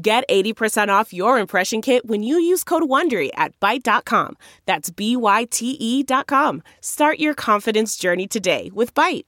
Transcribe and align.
Get 0.00 0.22
80% 0.28 0.90
off 0.90 1.12
your 1.12 1.40
impression 1.40 1.82
kit 1.82 2.06
when 2.06 2.22
you 2.22 2.38
use 2.38 2.62
code 2.62 2.84
WONDERY 2.84 3.30
at 3.34 3.58
Byte.com. 3.58 4.36
That's 4.64 4.90
B-Y-T-E 4.90 6.02
dot 6.04 6.28
com. 6.28 6.62
Start 6.80 7.18
your 7.18 7.34
confidence 7.34 7.96
journey 7.96 8.28
today 8.28 8.70
with 8.72 8.94
Byte. 8.94 9.24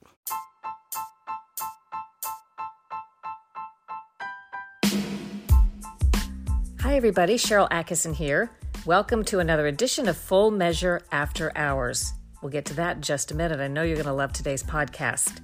Hi, 6.79 6.95
everybody. 6.95 7.35
Sharyl 7.35 7.69
Attkisson 7.69 8.15
here. 8.15 8.49
Welcome 8.85 9.25
to 9.25 9.39
another 9.39 9.67
edition 9.67 10.07
of 10.07 10.15
Full 10.15 10.51
Measure 10.51 11.01
After 11.11 11.51
Hours. 11.57 12.13
We'll 12.41 12.49
get 12.49 12.63
to 12.67 12.73
that 12.75 12.95
in 12.95 13.01
just 13.01 13.29
a 13.31 13.35
minute. 13.35 13.59
I 13.59 13.67
know 13.67 13.83
you're 13.83 13.97
going 13.97 14.05
to 14.05 14.13
love 14.13 14.31
today's 14.31 14.63
podcast. 14.63 15.41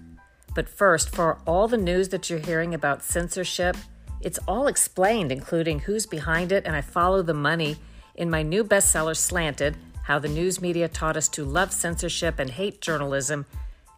But 0.55 0.69
first, 0.69 1.13
for 1.13 1.39
all 1.45 1.67
the 1.67 1.75
news 1.75 2.07
that 2.09 2.29
you're 2.29 2.39
hearing 2.39 2.73
about 2.73 3.03
censorship, 3.03 3.75
it's 4.21 4.39
all 4.47 4.67
explained, 4.67 5.31
including 5.31 5.79
who's 5.79 6.05
behind 6.05 6.51
it, 6.51 6.65
and 6.65 6.75
I 6.75 6.81
follow 6.81 7.21
the 7.21 7.33
money 7.33 7.77
in 8.15 8.29
my 8.29 8.41
new 8.41 8.63
bestseller, 8.63 9.15
Slanted 9.15 9.77
How 10.03 10.19
the 10.19 10.27
News 10.27 10.59
Media 10.61 10.87
Taught 10.87 11.17
Us 11.17 11.27
to 11.29 11.45
Love 11.45 11.71
Censorship 11.71 12.39
and 12.39 12.49
Hate 12.49 12.81
Journalism. 12.81 13.45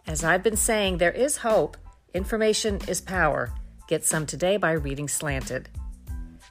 As 0.05 0.23
I've 0.23 0.43
been 0.43 0.57
saying, 0.57 0.97
there 0.97 1.11
is 1.11 1.37
hope. 1.37 1.77
Information 2.13 2.79
is 2.87 2.99
power. 2.99 3.51
Get 3.87 4.03
some 4.03 4.25
today 4.25 4.57
by 4.57 4.71
reading 4.71 5.07
Slanted. 5.07 5.69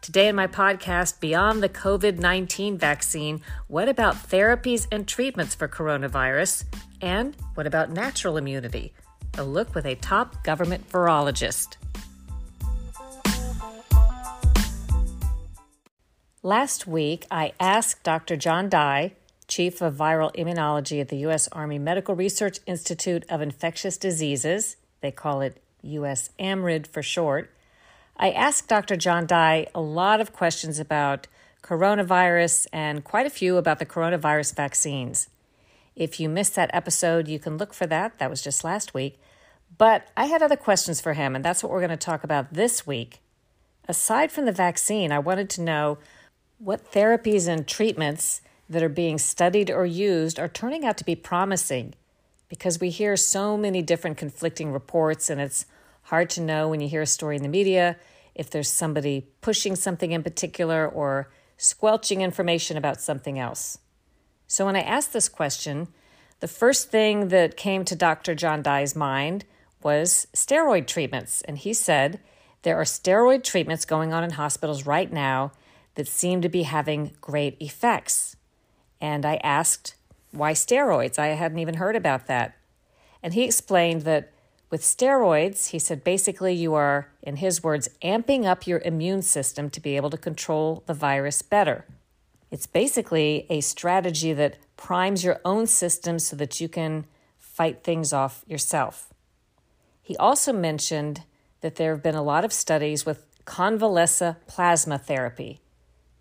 Today 0.01 0.29
in 0.29 0.37
my 0.37 0.47
podcast, 0.47 1.20
Beyond 1.20 1.62
the 1.62 1.69
COVID 1.69 2.19
19 2.19 2.79
Vaccine, 2.79 3.42
what 3.67 3.89
about 3.89 4.14
therapies 4.14 4.87
and 4.91 5.07
treatments 5.07 5.55
for 5.55 5.69
coronavirus? 5.69 6.64
And 7.03 7.37
what 7.55 7.67
about 7.67 7.91
natural 7.91 8.37
immunity? 8.39 8.95
A 9.37 9.45
look 9.45 9.75
with 9.75 9.85
a 9.85 9.97
top 9.97 10.42
government 10.45 10.89
virologist. 10.89 11.77
Last 16.44 16.86
week, 16.86 17.27
I 17.33 17.53
asked 17.58 18.05
Dr. 18.05 18.36
John 18.36 18.69
Dye, 18.69 19.14
Chief 19.48 19.83
of 19.83 19.97
Viral 19.97 20.33
Immunology 20.36 21.00
at 21.00 21.08
the 21.08 21.17
U.S. 21.19 21.48
Army 21.50 21.80
Medical 21.80 22.14
Research 22.14 22.61
Institute 22.64 23.25
of 23.28 23.42
Infectious 23.42 23.97
Diseases, 23.97 24.77
they 25.00 25.11
call 25.11 25.41
it 25.41 25.61
U.S. 25.83 26.30
AMRIID 26.39 26.86
for 26.86 27.03
short, 27.03 27.50
I 28.17 28.30
asked 28.30 28.69
Dr. 28.69 28.95
John 28.95 29.27
Dye 29.27 29.67
a 29.75 29.80
lot 29.80 30.20
of 30.20 30.33
questions 30.33 30.78
about 30.78 31.27
coronavirus 31.61 32.69
and 32.73 33.02
quite 33.02 33.27
a 33.27 33.30
few 33.30 33.56
about 33.56 33.80
the 33.80 33.86
coronavirus 33.86 34.55
vaccines. 34.55 35.28
If 35.97 36.20
you 36.20 36.28
missed 36.28 36.55
that 36.55 36.70
episode, 36.73 37.27
you 37.27 37.41
can 37.41 37.58
look 37.58 37.75
for 37.75 37.86
that. 37.86 38.20
That 38.20 38.30
was 38.30 38.42
just 38.42 38.62
last 38.62 38.95
week. 38.95 39.19
But 39.77 40.06
I 40.17 40.27
had 40.27 40.42
other 40.42 40.56
questions 40.56 41.00
for 41.00 41.14
him, 41.14 41.34
and 41.34 41.45
that's 41.45 41.64
what 41.64 41.73
we're 41.73 41.80
going 41.80 41.91
to 41.91 41.97
talk 41.97 42.23
about 42.23 42.55
this 42.55 42.86
week. 42.86 43.19
Aside 43.89 44.30
from 44.30 44.45
the 44.45 44.52
vaccine, 44.52 45.11
I 45.11 45.19
wanted 45.19 45.50
to 45.50 45.62
know 45.62 45.98
what 46.59 46.92
therapies 46.92 47.48
and 47.48 47.67
treatments 47.67 48.41
that 48.69 48.83
are 48.83 48.89
being 48.89 49.19
studied 49.19 49.70
or 49.70 49.87
used 49.87 50.39
are 50.39 50.48
turning 50.48 50.84
out 50.84 50.98
to 50.98 51.05
be 51.05 51.14
promising 51.14 51.95
because 52.48 52.81
we 52.81 52.91
hear 52.91 53.17
so 53.17 53.57
many 53.57 53.83
different 53.83 54.17
conflicting 54.17 54.73
reports, 54.73 55.29
and 55.30 55.41
it's 55.41 55.67
hard 56.05 56.30
to 56.30 56.41
know 56.41 56.69
when 56.69 56.80
you 56.80 56.89
hear 56.89 57.02
a 57.02 57.07
story 57.07 57.36
in 57.36 57.42
the 57.42 57.48
media 57.48 57.96
if 58.35 58.48
there's 58.48 58.70
somebody 58.70 59.27
pushing 59.41 59.77
something 59.77 60.13
in 60.13 60.23
particular 60.23 60.89
or 60.89 61.29
squelching 61.57 62.23
information 62.23 62.77
about 62.77 63.01
something 63.01 63.39
else. 63.39 63.79
So 64.46 64.64
when 64.64 64.77
I 64.77 64.80
asked 64.80 65.13
this 65.13 65.29
question, 65.29 65.89
the 66.40 66.48
first 66.48 66.90
thing 66.90 67.29
that 67.29 67.57
came 67.57 67.85
to 67.85 67.96
Dr. 67.96 68.35
John 68.35 68.63
Dye's 68.63 68.95
mind 68.95 69.45
was 69.83 70.29
steroid 70.33 70.86
treatments. 70.86 71.42
And 71.42 71.58
he 71.58 71.75
said 71.75 72.20
there 72.63 72.77
are 72.77 72.85
steroid 72.85 73.42
treatments 73.42 73.85
going 73.85 74.13
on 74.13 74.25
in 74.25 74.30
hospitals 74.30 74.86
right 74.86 75.13
now 75.13 75.52
that 75.95 76.09
seem 76.09 76.41
to 76.43 76.49
be 76.49 76.63
having 76.63 77.13
great 77.21 77.57
effects. 77.61 78.37
And 79.01 79.25
I 79.25 79.37
asked, 79.43 79.95
why 80.31 80.53
steroids? 80.53 81.19
I 81.19 81.29
hadn't 81.29 81.59
even 81.59 81.75
heard 81.75 81.97
about 81.97 82.27
that. 82.27 82.57
And 83.23 83.35
he 83.35 83.45
explained 83.45 84.03
that 84.03 84.33
with 84.71 84.83
steroids, 84.83 85.69
he 85.71 85.79
said 85.79 86.05
basically 86.05 86.53
you 86.53 86.75
are, 86.75 87.09
in 87.23 87.37
his 87.37 87.63
words, 87.63 87.89
amping 88.03 88.45
up 88.45 88.67
your 88.67 88.81
immune 88.81 89.23
system 89.23 89.71
to 89.71 89.81
be 89.81 89.97
able 89.97 90.11
to 90.11 90.19
control 90.19 90.83
the 90.87 90.95
virus 90.95 91.41
better. 91.43 91.87
It's 92.51 92.67
basically 92.67 93.47
a 93.49 93.61
strategy 93.61 94.33
that 94.35 94.59
primes 94.77 95.25
your 95.25 95.41
own 95.45 95.67
system 95.67 96.19
so 96.19 96.37
that 96.37 96.61
you 96.61 96.69
can 96.69 97.07
fight 97.39 97.83
things 97.83 98.13
off 98.13 98.45
yourself. 98.47 99.13
He 100.03 100.17
also 100.17 100.53
mentioned 100.53 101.23
that 101.61 101.77
there 101.77 101.93
have 101.93 102.03
been 102.03 102.15
a 102.15 102.23
lot 102.23 102.45
of 102.45 102.53
studies 102.53 103.05
with 103.05 103.25
convalescent 103.45 104.47
plasma 104.47 104.99
therapy. 104.99 105.61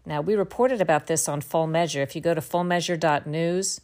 Now, 0.07 0.21
we 0.21 0.35
reported 0.35 0.79
about 0.79 1.07
this 1.07 1.27
on 1.27 1.41
Full 1.41 1.67
Measure. 1.67 2.01
If 2.01 2.15
you 2.15 2.21
go 2.21 2.33
to 2.33 2.39
fullmeasure.news, 2.39 3.81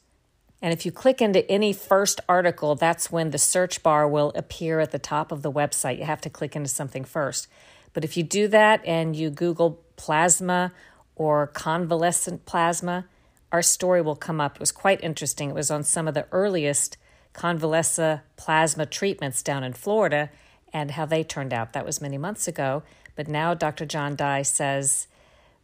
and 0.61 0.72
if 0.72 0.85
you 0.85 0.91
click 0.94 1.22
into 1.22 1.45
any 1.51 1.73
first 1.73 2.22
article, 2.29 2.75
that's 2.75 3.11
when 3.11 3.31
the 3.31 3.38
search 3.38 3.84
bar 3.84 4.07
will 4.07 4.31
appear 4.34 4.79
at 4.79 4.91
the 4.91 5.00
top 5.00 5.34
of 5.34 5.41
the 5.41 5.51
website. 5.51 5.97
You 5.97 6.06
have 6.06 6.22
to 6.22 6.29
click 6.29 6.56
into 6.56 6.69
something 6.69 7.03
first. 7.03 7.50
But 7.91 8.06
if 8.06 8.16
you 8.16 8.23
do 8.23 8.47
that 8.47 8.81
and 8.85 9.17
you 9.17 9.29
Google 9.29 9.84
plasma 9.97 10.72
or 11.17 11.47
convalescent 11.47 12.45
plasma, 12.45 13.05
our 13.51 13.61
story 13.61 14.01
will 14.01 14.16
come 14.16 14.40
up. 14.40 14.55
It 14.55 14.61
was 14.61 14.72
quite 14.72 15.03
interesting. 15.03 15.50
It 15.50 15.55
was 15.55 15.69
on 15.69 15.84
some 15.84 16.07
of 16.07 16.13
the 16.13 16.28
earliest 16.31 16.95
convalescent 17.34 18.22
plasma 18.38 18.85
treatments 18.85 19.44
down 19.44 19.66
in 19.66 19.73
Florida 19.73 20.29
and 20.72 20.91
how 20.91 21.05
they 21.05 21.25
turned 21.25 21.51
out. 21.53 21.73
That 21.73 21.85
was 21.85 22.00
many 22.00 22.17
months 22.17 22.47
ago. 22.47 22.84
But 23.17 23.28
now 23.28 23.53
Dr. 23.53 23.85
John 23.85 24.16
Dye 24.16 24.44
says 24.44 25.07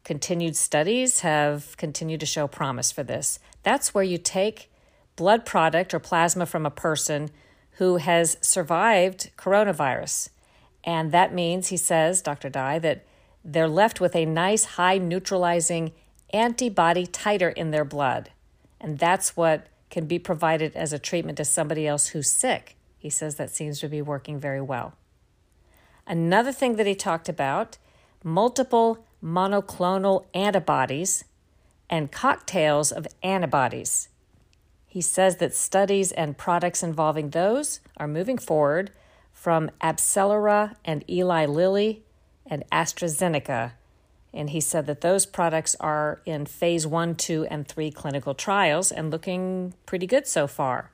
continued 0.09 0.55
studies 0.55 1.19
have 1.19 1.77
continued 1.77 2.19
to 2.19 2.25
show 2.25 2.47
promise 2.47 2.91
for 2.91 3.03
this. 3.03 3.37
That's 3.61 3.93
where 3.93 4.03
you 4.03 4.17
take 4.17 4.71
blood 5.15 5.45
product 5.45 5.93
or 5.93 5.99
plasma 5.99 6.47
from 6.47 6.65
a 6.65 6.71
person 6.71 7.29
who 7.73 7.97
has 7.97 8.35
survived 8.41 9.29
coronavirus. 9.37 10.29
And 10.83 11.11
that 11.11 11.31
means, 11.31 11.67
he 11.67 11.77
says, 11.77 12.23
Dr. 12.23 12.49
Dye, 12.49 12.79
that 12.79 13.05
they're 13.45 13.67
left 13.67 14.01
with 14.01 14.15
a 14.15 14.25
nice 14.25 14.65
high 14.79 14.97
neutralizing 14.97 15.91
antibody 16.33 17.05
titer 17.05 17.53
in 17.53 17.69
their 17.69 17.85
blood. 17.85 18.31
And 18.81 18.97
that's 18.97 19.37
what 19.37 19.67
can 19.91 20.07
be 20.07 20.17
provided 20.17 20.75
as 20.75 20.91
a 20.91 20.97
treatment 20.97 21.37
to 21.37 21.45
somebody 21.45 21.85
else 21.85 22.07
who's 22.07 22.31
sick. 22.31 22.75
He 22.97 23.11
says 23.11 23.35
that 23.35 23.51
seems 23.51 23.79
to 23.81 23.87
be 23.87 24.01
working 24.01 24.39
very 24.39 24.59
well. 24.59 24.95
Another 26.07 26.51
thing 26.51 26.77
that 26.77 26.87
he 26.87 26.95
talked 26.95 27.29
about 27.29 27.77
multiple 28.23 29.05
monoclonal 29.23 30.25
antibodies 30.33 31.23
and 31.89 32.11
cocktails 32.11 32.91
of 32.91 33.07
antibodies. 33.23 34.09
He 34.87 35.01
says 35.01 35.37
that 35.37 35.55
studies 35.55 36.11
and 36.11 36.37
products 36.37 36.83
involving 36.83 37.29
those 37.29 37.79
are 37.97 38.07
moving 38.07 38.37
forward 38.37 38.91
from 39.31 39.71
AbCellera 39.81 40.75
and 40.83 41.03
Eli 41.09 41.45
Lilly 41.45 42.03
and 42.45 42.63
AstraZeneca. 42.71 43.73
And 44.33 44.49
he 44.49 44.59
said 44.59 44.85
that 44.87 45.01
those 45.01 45.25
products 45.25 45.75
are 45.79 46.21
in 46.25 46.45
phase 46.45 46.85
one, 46.85 47.15
two, 47.15 47.45
and 47.49 47.67
three 47.67 47.91
clinical 47.91 48.33
trials 48.33 48.91
and 48.91 49.09
looking 49.11 49.73
pretty 49.85 50.05
good 50.05 50.27
so 50.27 50.47
far. 50.47 50.91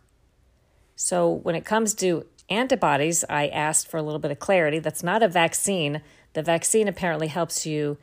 So, 0.95 1.29
when 1.29 1.55
it 1.55 1.65
comes 1.65 1.93
to 1.95 2.25
antibodies, 2.49 3.25
I 3.29 3.47
asked 3.47 3.89
for 3.89 3.97
a 3.97 4.03
little 4.03 4.19
bit 4.19 4.31
of 4.31 4.39
clarity. 4.39 4.79
That's 4.79 5.03
not 5.03 5.23
a 5.23 5.27
vaccine. 5.27 6.01
The 6.33 6.43
vaccine 6.43 6.87
apparently 6.87 7.27
helps 7.27 7.65
you 7.65 7.97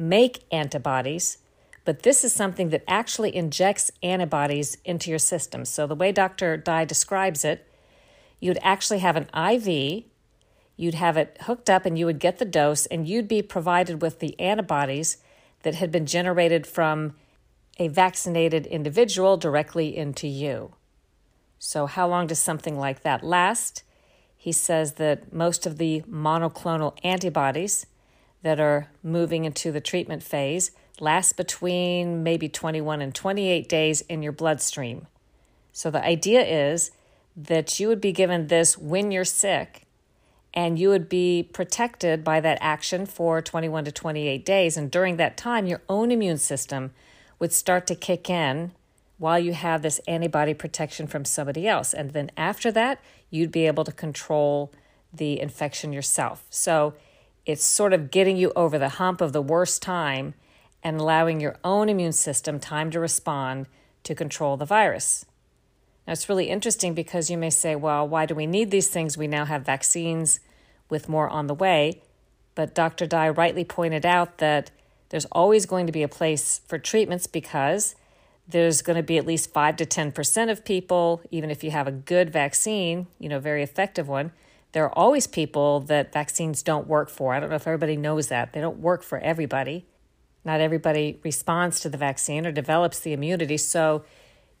make 0.00 0.44
antibodies, 0.50 1.38
but 1.84 2.02
this 2.02 2.24
is 2.24 2.32
something 2.32 2.70
that 2.70 2.84
actually 2.88 3.34
injects 3.34 3.92
antibodies 4.02 4.78
into 4.84 5.10
your 5.10 5.18
system. 5.18 5.64
So, 5.64 5.86
the 5.86 5.94
way 5.94 6.10
Dr. 6.10 6.56
Dye 6.56 6.84
describes 6.84 7.44
it, 7.44 7.66
you'd 8.40 8.58
actually 8.62 9.00
have 9.00 9.16
an 9.16 9.28
IV, 9.36 10.04
you'd 10.76 10.94
have 10.94 11.16
it 11.16 11.36
hooked 11.42 11.68
up, 11.68 11.84
and 11.84 11.98
you 11.98 12.06
would 12.06 12.18
get 12.18 12.38
the 12.38 12.44
dose, 12.44 12.86
and 12.86 13.06
you'd 13.06 13.28
be 13.28 13.42
provided 13.42 14.00
with 14.02 14.20
the 14.20 14.38
antibodies 14.40 15.18
that 15.62 15.74
had 15.74 15.92
been 15.92 16.06
generated 16.06 16.66
from 16.66 17.14
a 17.78 17.88
vaccinated 17.88 18.66
individual 18.66 19.36
directly 19.36 19.96
into 19.96 20.26
you. 20.26 20.74
So, 21.58 21.86
how 21.86 22.08
long 22.08 22.26
does 22.26 22.38
something 22.38 22.78
like 22.78 23.02
that 23.02 23.22
last? 23.22 23.82
He 24.36 24.52
says 24.52 24.94
that 24.94 25.34
most 25.34 25.66
of 25.66 25.76
the 25.76 26.02
monoclonal 26.02 26.96
antibodies 27.04 27.84
that 28.42 28.60
are 28.60 28.88
moving 29.02 29.44
into 29.44 29.70
the 29.70 29.80
treatment 29.80 30.22
phase 30.22 30.70
last 31.00 31.36
between 31.36 32.22
maybe 32.22 32.48
21 32.48 33.00
and 33.00 33.14
28 33.14 33.68
days 33.68 34.00
in 34.02 34.22
your 34.22 34.32
bloodstream. 34.32 35.06
So 35.72 35.90
the 35.90 36.04
idea 36.04 36.42
is 36.42 36.90
that 37.36 37.80
you 37.80 37.88
would 37.88 38.00
be 38.00 38.12
given 38.12 38.48
this 38.48 38.76
when 38.76 39.10
you're 39.10 39.24
sick 39.24 39.86
and 40.52 40.78
you 40.78 40.88
would 40.88 41.08
be 41.08 41.48
protected 41.52 42.24
by 42.24 42.40
that 42.40 42.58
action 42.60 43.06
for 43.06 43.40
21 43.40 43.84
to 43.84 43.92
28 43.92 44.44
days. 44.44 44.76
And 44.76 44.90
during 44.90 45.16
that 45.16 45.36
time, 45.36 45.66
your 45.66 45.80
own 45.88 46.10
immune 46.10 46.38
system 46.38 46.92
would 47.38 47.52
start 47.52 47.86
to 47.86 47.94
kick 47.94 48.28
in 48.28 48.72
while 49.16 49.38
you 49.38 49.52
have 49.52 49.82
this 49.82 50.00
antibody 50.08 50.54
protection 50.54 51.06
from 51.06 51.24
somebody 51.24 51.68
else. 51.68 51.94
And 51.94 52.10
then 52.10 52.30
after 52.36 52.72
that, 52.72 53.00
you'd 53.30 53.52
be 53.52 53.66
able 53.66 53.84
to 53.84 53.92
control 53.92 54.72
the 55.12 55.40
infection 55.40 55.92
yourself. 55.92 56.44
So 56.50 56.94
it's 57.50 57.64
sort 57.64 57.92
of 57.92 58.10
getting 58.10 58.36
you 58.36 58.52
over 58.56 58.78
the 58.78 58.90
hump 58.90 59.20
of 59.20 59.32
the 59.32 59.42
worst 59.42 59.82
time 59.82 60.34
and 60.82 61.00
allowing 61.00 61.40
your 61.40 61.56
own 61.64 61.88
immune 61.88 62.12
system 62.12 62.58
time 62.58 62.90
to 62.90 63.00
respond 63.00 63.66
to 64.04 64.14
control 64.14 64.56
the 64.56 64.64
virus. 64.64 65.26
Now, 66.06 66.14
it's 66.14 66.28
really 66.28 66.48
interesting 66.48 66.94
because 66.94 67.30
you 67.30 67.36
may 67.36 67.50
say, 67.50 67.76
well, 67.76 68.08
why 68.08 68.26
do 68.26 68.34
we 68.34 68.46
need 68.46 68.70
these 68.70 68.88
things? 68.88 69.18
We 69.18 69.28
now 69.28 69.44
have 69.44 69.62
vaccines 69.62 70.40
with 70.88 71.08
more 71.08 71.28
on 71.28 71.46
the 71.46 71.54
way. 71.54 72.02
But 72.54 72.74
Dr. 72.74 73.06
Dye 73.06 73.28
rightly 73.28 73.64
pointed 73.64 74.04
out 74.04 74.38
that 74.38 74.70
there's 75.10 75.26
always 75.26 75.66
going 75.66 75.86
to 75.86 75.92
be 75.92 76.02
a 76.02 76.08
place 76.08 76.60
for 76.66 76.78
treatments 76.78 77.26
because 77.26 77.94
there's 78.48 78.82
going 78.82 78.96
to 78.96 79.02
be 79.02 79.18
at 79.18 79.26
least 79.26 79.52
5 79.52 79.76
to 79.76 79.86
10% 79.86 80.50
of 80.50 80.64
people, 80.64 81.20
even 81.30 81.50
if 81.50 81.62
you 81.62 81.70
have 81.70 81.86
a 81.86 81.92
good 81.92 82.30
vaccine, 82.30 83.06
you 83.18 83.28
know, 83.28 83.38
very 83.38 83.62
effective 83.62 84.08
one, 84.08 84.32
there 84.72 84.84
are 84.84 84.98
always 84.98 85.26
people 85.26 85.80
that 85.80 86.12
vaccines 86.12 86.62
don't 86.62 86.86
work 86.86 87.10
for. 87.10 87.34
I 87.34 87.40
don't 87.40 87.50
know 87.50 87.56
if 87.56 87.66
everybody 87.66 87.96
knows 87.96 88.28
that. 88.28 88.52
They 88.52 88.60
don't 88.60 88.78
work 88.78 89.02
for 89.02 89.18
everybody. 89.18 89.86
Not 90.44 90.60
everybody 90.60 91.20
responds 91.22 91.80
to 91.80 91.88
the 91.88 91.98
vaccine 91.98 92.46
or 92.46 92.52
develops 92.52 93.00
the 93.00 93.12
immunity. 93.12 93.56
So 93.56 94.04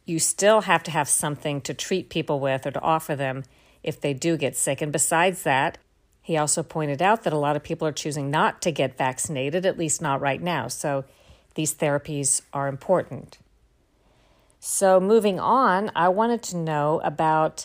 you 0.04 0.18
still 0.18 0.62
have 0.62 0.82
to 0.84 0.90
have 0.90 1.08
something 1.08 1.60
to 1.62 1.74
treat 1.74 2.10
people 2.10 2.40
with 2.40 2.66
or 2.66 2.70
to 2.72 2.80
offer 2.80 3.14
them 3.14 3.44
if 3.82 4.00
they 4.00 4.12
do 4.12 4.36
get 4.36 4.56
sick. 4.56 4.82
And 4.82 4.92
besides 4.92 5.42
that, 5.44 5.78
he 6.22 6.36
also 6.36 6.62
pointed 6.62 7.00
out 7.00 7.22
that 7.22 7.32
a 7.32 7.38
lot 7.38 7.56
of 7.56 7.62
people 7.62 7.88
are 7.88 7.92
choosing 7.92 8.30
not 8.30 8.60
to 8.62 8.70
get 8.70 8.98
vaccinated, 8.98 9.64
at 9.64 9.78
least 9.78 10.02
not 10.02 10.20
right 10.20 10.42
now. 10.42 10.68
So 10.68 11.04
these 11.54 11.74
therapies 11.74 12.42
are 12.52 12.68
important. 12.68 13.38
So, 14.62 15.00
moving 15.00 15.40
on, 15.40 15.90
I 15.96 16.10
wanted 16.10 16.42
to 16.44 16.56
know 16.58 17.00
about 17.02 17.64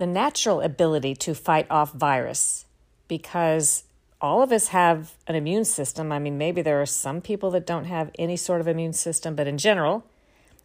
the 0.00 0.06
natural 0.06 0.62
ability 0.62 1.14
to 1.14 1.34
fight 1.34 1.66
off 1.70 1.92
virus 1.92 2.64
because 3.06 3.84
all 4.18 4.42
of 4.42 4.50
us 4.50 4.68
have 4.68 5.12
an 5.26 5.34
immune 5.34 5.66
system. 5.66 6.10
I 6.10 6.18
mean, 6.18 6.38
maybe 6.38 6.62
there 6.62 6.80
are 6.80 6.86
some 6.86 7.20
people 7.20 7.50
that 7.50 7.66
don't 7.66 7.84
have 7.84 8.10
any 8.18 8.38
sort 8.38 8.62
of 8.62 8.66
immune 8.66 8.94
system, 8.94 9.36
but 9.36 9.46
in 9.46 9.58
general, 9.58 10.06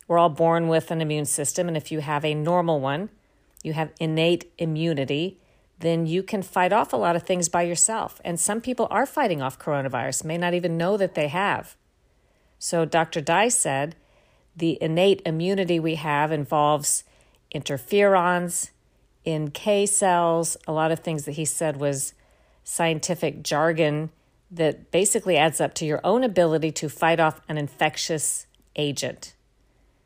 we're 0.07 0.17
all 0.17 0.29
born 0.29 0.69
with 0.69 0.89
an 0.89 1.01
immune 1.01 1.25
system. 1.25 1.67
And 1.67 1.75
if 1.75 1.91
you 1.91 1.99
have 1.99 2.23
a 2.23 2.33
normal 2.33 2.79
one, 2.79 3.09
you 3.61 3.73
have 3.73 3.91
innate 3.99 4.53
immunity, 4.57 5.37
then 5.79 6.05
you 6.05 6.23
can 6.23 6.41
fight 6.41 6.71
off 6.71 6.93
a 6.93 6.97
lot 6.97 7.17
of 7.17 7.23
things 7.23 7.49
by 7.49 7.63
yourself. 7.63 8.21
And 8.23 8.39
some 8.39 8.61
people 8.61 8.87
are 8.89 9.05
fighting 9.05 9.41
off 9.41 9.59
coronavirus, 9.59 10.23
may 10.23 10.37
not 10.37 10.53
even 10.53 10.77
know 10.77 10.95
that 10.95 11.13
they 11.13 11.27
have. 11.27 11.75
So 12.57 12.85
Dr. 12.85 13.19
Dye 13.19 13.49
said 13.49 13.97
the 14.55 14.77
innate 14.81 15.21
immunity 15.25 15.77
we 15.77 15.95
have 15.95 16.31
involves 16.31 17.03
interferons, 17.53 18.69
NK 19.27 19.87
cells, 19.87 20.57
a 20.67 20.71
lot 20.71 20.91
of 20.91 20.99
things 20.99 21.25
that 21.25 21.33
he 21.33 21.45
said 21.45 21.77
was 21.77 22.13
scientific 22.63 23.43
jargon 23.43 24.09
that 24.51 24.91
basically 24.91 25.37
adds 25.37 25.59
up 25.59 25.73
to 25.75 25.85
your 25.85 26.01
own 26.03 26.23
ability 26.23 26.71
to 26.71 26.89
fight 26.89 27.19
off 27.19 27.41
an 27.49 27.57
infectious 27.57 28.45
agent. 28.75 29.33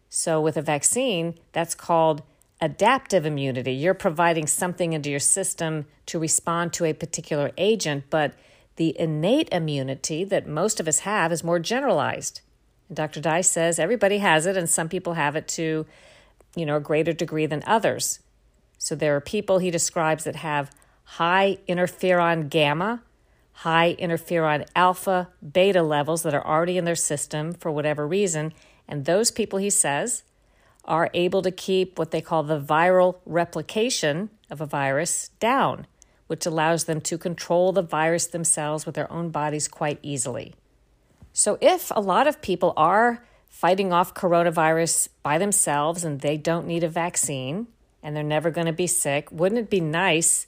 So, 0.09 0.41
with 0.41 0.57
a 0.57 0.61
vaccine, 0.61 1.35
that's 1.51 1.75
called 1.75 2.23
adaptive 2.61 3.25
immunity. 3.25 3.73
You're 3.73 3.93
providing 3.93 4.47
something 4.47 4.93
into 4.93 5.09
your 5.09 5.19
system 5.19 5.85
to 6.07 6.19
respond 6.19 6.73
to 6.73 6.85
a 6.85 6.93
particular 6.93 7.51
agent, 7.57 8.05
but 8.09 8.33
the 8.75 8.99
innate 8.99 9.49
immunity 9.51 10.23
that 10.23 10.47
most 10.47 10.79
of 10.79 10.87
us 10.87 10.99
have 10.99 11.31
is 11.31 11.43
more 11.43 11.59
generalized. 11.59 12.41
And 12.87 12.97
Dr. 12.97 13.21
Dye 13.21 13.41
says 13.41 13.79
everybody 13.79 14.17
has 14.17 14.45
it, 14.45 14.57
and 14.57 14.69
some 14.69 14.89
people 14.89 15.13
have 15.13 15.35
it 15.35 15.47
to, 15.49 15.85
you 16.55 16.65
know, 16.65 16.77
a 16.77 16.81
greater 16.81 17.13
degree 17.13 17.45
than 17.45 17.63
others. 17.67 18.19
So 18.79 18.95
there 18.95 19.15
are 19.15 19.21
people 19.21 19.59
he 19.59 19.69
describes 19.69 20.23
that 20.23 20.37
have 20.37 20.71
high 21.03 21.57
interferon 21.67 22.49
gamma, 22.49 23.03
high 23.51 23.95
interferon 23.99 24.65
alpha, 24.75 25.27
beta 25.53 25.83
levels 25.83 26.23
that 26.23 26.33
are 26.33 26.47
already 26.47 26.77
in 26.77 26.85
their 26.85 26.95
system 26.95 27.53
for 27.53 27.69
whatever 27.69 28.07
reason. 28.07 28.53
And 28.87 29.03
those 29.03 29.31
people, 29.31 29.59
he 29.59 29.69
says, 29.69 30.23
are 30.85 31.09
able 31.13 31.41
to 31.41 31.51
keep 31.51 31.99
what 31.99 32.11
they 32.11 32.21
call 32.21 32.41
the 32.41 32.59
viral 32.59 33.17
replication 33.25 34.29
of 34.49 34.61
a 34.61 34.65
virus 34.65 35.29
down, 35.41 35.85
which 36.27 36.45
allows 36.45 36.85
them 36.85 37.01
to 37.01 37.17
control 37.17 37.73
the 37.73 37.81
virus 37.81 38.27
themselves 38.27 38.85
with 38.85 38.95
their 38.95 39.11
own 39.11 39.29
bodies 39.29 39.67
quite 39.67 39.99
easily. 40.01 40.55
So, 41.33 41.57
if 41.59 41.91
a 41.95 42.01
lot 42.01 42.27
of 42.27 42.41
people 42.41 42.73
are 42.77 43.25
fighting 43.49 43.91
off 43.91 44.13
coronavirus 44.13 45.09
by 45.21 45.37
themselves 45.37 46.05
and 46.05 46.21
they 46.21 46.37
don't 46.37 46.65
need 46.65 46.83
a 46.83 46.89
vaccine 46.89 47.67
and 48.01 48.15
they're 48.15 48.23
never 48.23 48.51
going 48.51 48.67
to 48.67 48.73
be 48.73 48.87
sick, 48.87 49.31
wouldn't 49.31 49.59
it 49.59 49.69
be 49.69 49.81
nice 49.81 50.47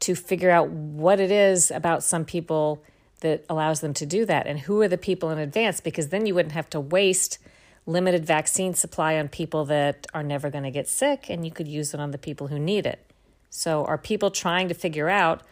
to 0.00 0.14
figure 0.14 0.50
out 0.50 0.68
what 0.68 1.20
it 1.20 1.30
is 1.30 1.70
about 1.70 2.02
some 2.02 2.24
people 2.24 2.82
that 3.20 3.44
allows 3.48 3.80
them 3.80 3.94
to 3.94 4.06
do 4.06 4.24
that 4.26 4.46
and 4.46 4.60
who 4.60 4.80
are 4.82 4.88
the 4.88 4.98
people 4.98 5.30
in 5.30 5.38
advance? 5.38 5.80
Because 5.80 6.08
then 6.08 6.26
you 6.26 6.34
wouldn't 6.34 6.52
have 6.52 6.70
to 6.70 6.80
waste 6.80 7.38
limited 7.86 8.26
vaccine 8.26 8.74
supply 8.74 9.16
on 9.16 9.28
people 9.28 9.64
that 9.66 10.06
are 10.12 10.22
never 10.22 10.50
going 10.50 10.64
to 10.64 10.70
get 10.70 10.88
sick, 10.88 11.26
and 11.30 11.44
you 11.44 11.52
could 11.52 11.68
use 11.68 11.94
it 11.94 12.00
on 12.00 12.10
the 12.10 12.18
people 12.18 12.48
who 12.48 12.58
need 12.58 12.84
it. 12.84 13.00
So, 13.48 13.84
are 13.84 13.96
people 13.96 14.30
trying 14.30 14.68
to 14.68 14.74
figure 14.74 15.08
out 15.08 15.42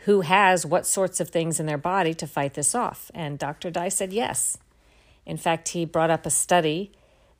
who 0.00 0.22
has 0.22 0.64
what 0.64 0.86
sorts 0.86 1.20
of 1.20 1.28
things 1.28 1.60
in 1.60 1.66
their 1.66 1.78
body 1.78 2.14
to 2.14 2.26
fight 2.26 2.54
this 2.54 2.74
off? 2.74 3.10
And 3.14 3.38
Dr. 3.38 3.70
Dye 3.70 3.90
said 3.90 4.12
yes. 4.12 4.56
In 5.26 5.36
fact, 5.36 5.68
he 5.68 5.84
brought 5.84 6.10
up 6.10 6.24
a 6.24 6.30
study 6.30 6.92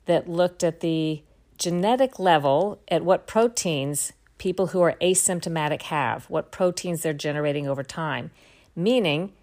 that 0.05 0.29
looked 0.29 0.63
at 0.63 0.81
the 0.81 1.23
genetic 1.57 2.19
level 2.19 2.79
at 2.87 3.03
what 3.03 3.27
proteins 3.27 4.13
people 4.37 4.67
who 4.67 4.81
are 4.81 4.95
asymptomatic 5.01 5.83
have, 5.83 6.25
what 6.25 6.51
proteins 6.51 7.01
they're 7.01 7.13
generating 7.13 7.67
over 7.67 7.83
time. 7.83 8.31
Meaning, 8.75 9.33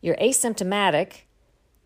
you're 0.00 0.16
asymptomatic 0.16 1.22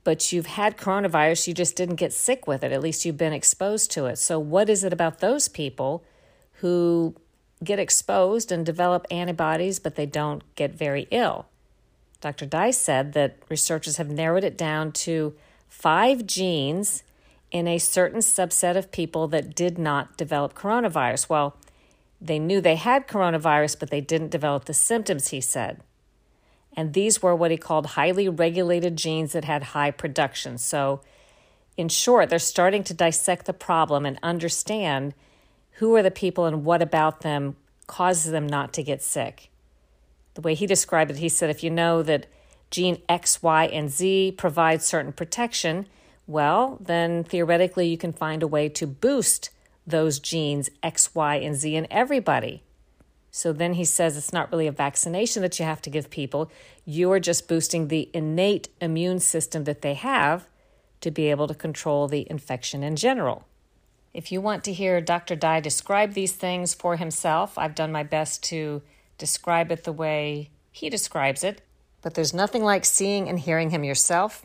but 0.08 0.32
you've 0.32 0.46
had 0.46 0.78
coronavirus, 0.78 1.48
you 1.48 1.52
just 1.52 1.76
didn't 1.76 1.96
get 1.96 2.14
sick 2.14 2.46
with 2.46 2.64
it. 2.64 2.72
At 2.72 2.80
least 2.80 3.04
you've 3.04 3.18
been 3.18 3.34
exposed 3.34 3.90
to 3.90 4.06
it. 4.06 4.16
So, 4.16 4.38
what 4.38 4.70
is 4.70 4.82
it 4.82 4.90
about 4.90 5.18
those 5.18 5.48
people 5.48 6.02
who 6.62 7.14
get 7.62 7.78
exposed 7.78 8.50
and 8.50 8.64
develop 8.64 9.06
antibodies, 9.10 9.78
but 9.78 9.96
they 9.96 10.06
don't 10.06 10.42
get 10.54 10.72
very 10.72 11.08
ill? 11.10 11.44
Dr. 12.22 12.46
Dye 12.46 12.70
said 12.70 13.12
that 13.12 13.36
researchers 13.50 13.98
have 13.98 14.08
narrowed 14.08 14.44
it 14.44 14.56
down 14.56 14.92
to 14.92 15.34
five 15.68 16.24
genes 16.24 17.02
in 17.50 17.66
a 17.66 17.78
certain 17.78 18.20
subset 18.20 18.76
of 18.76 18.90
people 18.90 19.28
that 19.28 19.54
did 19.54 19.78
not 19.78 20.16
develop 20.16 20.54
coronavirus. 20.54 21.28
Well, 21.28 21.56
they 22.20 22.38
knew 22.38 22.60
they 22.60 22.76
had 22.76 23.08
coronavirus, 23.08 23.78
but 23.78 23.90
they 23.90 24.00
didn't 24.00 24.30
develop 24.30 24.64
the 24.64 24.74
symptoms, 24.74 25.28
he 25.28 25.40
said. 25.40 25.80
And 26.76 26.92
these 26.92 27.22
were 27.22 27.34
what 27.34 27.50
he 27.50 27.56
called 27.56 27.86
highly 27.86 28.28
regulated 28.28 28.96
genes 28.96 29.32
that 29.32 29.44
had 29.44 29.62
high 29.62 29.90
production. 29.90 30.58
So, 30.58 31.00
in 31.76 31.88
short, 31.88 32.28
they're 32.28 32.38
starting 32.38 32.84
to 32.84 32.94
dissect 32.94 33.46
the 33.46 33.52
problem 33.52 34.04
and 34.04 34.18
understand 34.22 35.14
who 35.72 35.94
are 35.96 36.02
the 36.02 36.10
people 36.10 36.44
and 36.44 36.64
what 36.64 36.82
about 36.82 37.20
them 37.20 37.56
causes 37.86 38.32
them 38.32 38.46
not 38.46 38.72
to 38.74 38.82
get 38.82 39.02
sick. 39.02 39.48
The 40.34 40.40
way 40.40 40.54
he 40.54 40.66
described 40.66 41.10
it, 41.10 41.16
he 41.18 41.28
said 41.28 41.50
if 41.50 41.64
you 41.64 41.70
know 41.70 42.02
that 42.02 42.26
gene 42.70 43.00
X, 43.08 43.42
Y, 43.42 43.66
and 43.66 43.90
Z 43.90 44.34
provide 44.36 44.82
certain 44.82 45.12
protection, 45.12 45.86
well, 46.28 46.78
then 46.80 47.24
theoretically 47.24 47.88
you 47.88 47.98
can 47.98 48.12
find 48.12 48.42
a 48.42 48.46
way 48.46 48.68
to 48.68 48.86
boost 48.86 49.50
those 49.86 50.20
genes 50.20 50.70
X, 50.82 51.14
Y, 51.14 51.36
and 51.36 51.56
Z 51.56 51.74
in 51.74 51.88
everybody. 51.90 52.62
So 53.30 53.52
then 53.52 53.74
he 53.74 53.84
says 53.84 54.16
it's 54.16 54.32
not 54.32 54.50
really 54.50 54.66
a 54.66 54.72
vaccination 54.72 55.42
that 55.42 55.58
you 55.58 55.64
have 55.64 55.82
to 55.82 55.90
give 55.90 56.10
people. 56.10 56.50
You 56.84 57.10
are 57.12 57.20
just 57.20 57.48
boosting 57.48 57.88
the 57.88 58.10
innate 58.12 58.68
immune 58.80 59.20
system 59.20 59.64
that 59.64 59.82
they 59.82 59.94
have 59.94 60.46
to 61.00 61.10
be 61.10 61.30
able 61.30 61.48
to 61.48 61.54
control 61.54 62.08
the 62.08 62.26
infection 62.30 62.82
in 62.82 62.96
general. 62.96 63.46
If 64.12 64.32
you 64.32 64.40
want 64.40 64.64
to 64.64 64.72
hear 64.72 65.00
Dr. 65.00 65.36
Dye 65.36 65.60
describe 65.60 66.12
these 66.12 66.32
things 66.32 66.74
for 66.74 66.96
himself, 66.96 67.56
I've 67.56 67.74
done 67.74 67.92
my 67.92 68.02
best 68.02 68.42
to 68.44 68.82
describe 69.16 69.70
it 69.70 69.84
the 69.84 69.92
way 69.92 70.50
he 70.72 70.90
describes 70.90 71.44
it. 71.44 71.62
But 72.02 72.14
there's 72.14 72.34
nothing 72.34 72.64
like 72.64 72.84
seeing 72.84 73.28
and 73.28 73.38
hearing 73.38 73.70
him 73.70 73.84
yourself. 73.84 74.44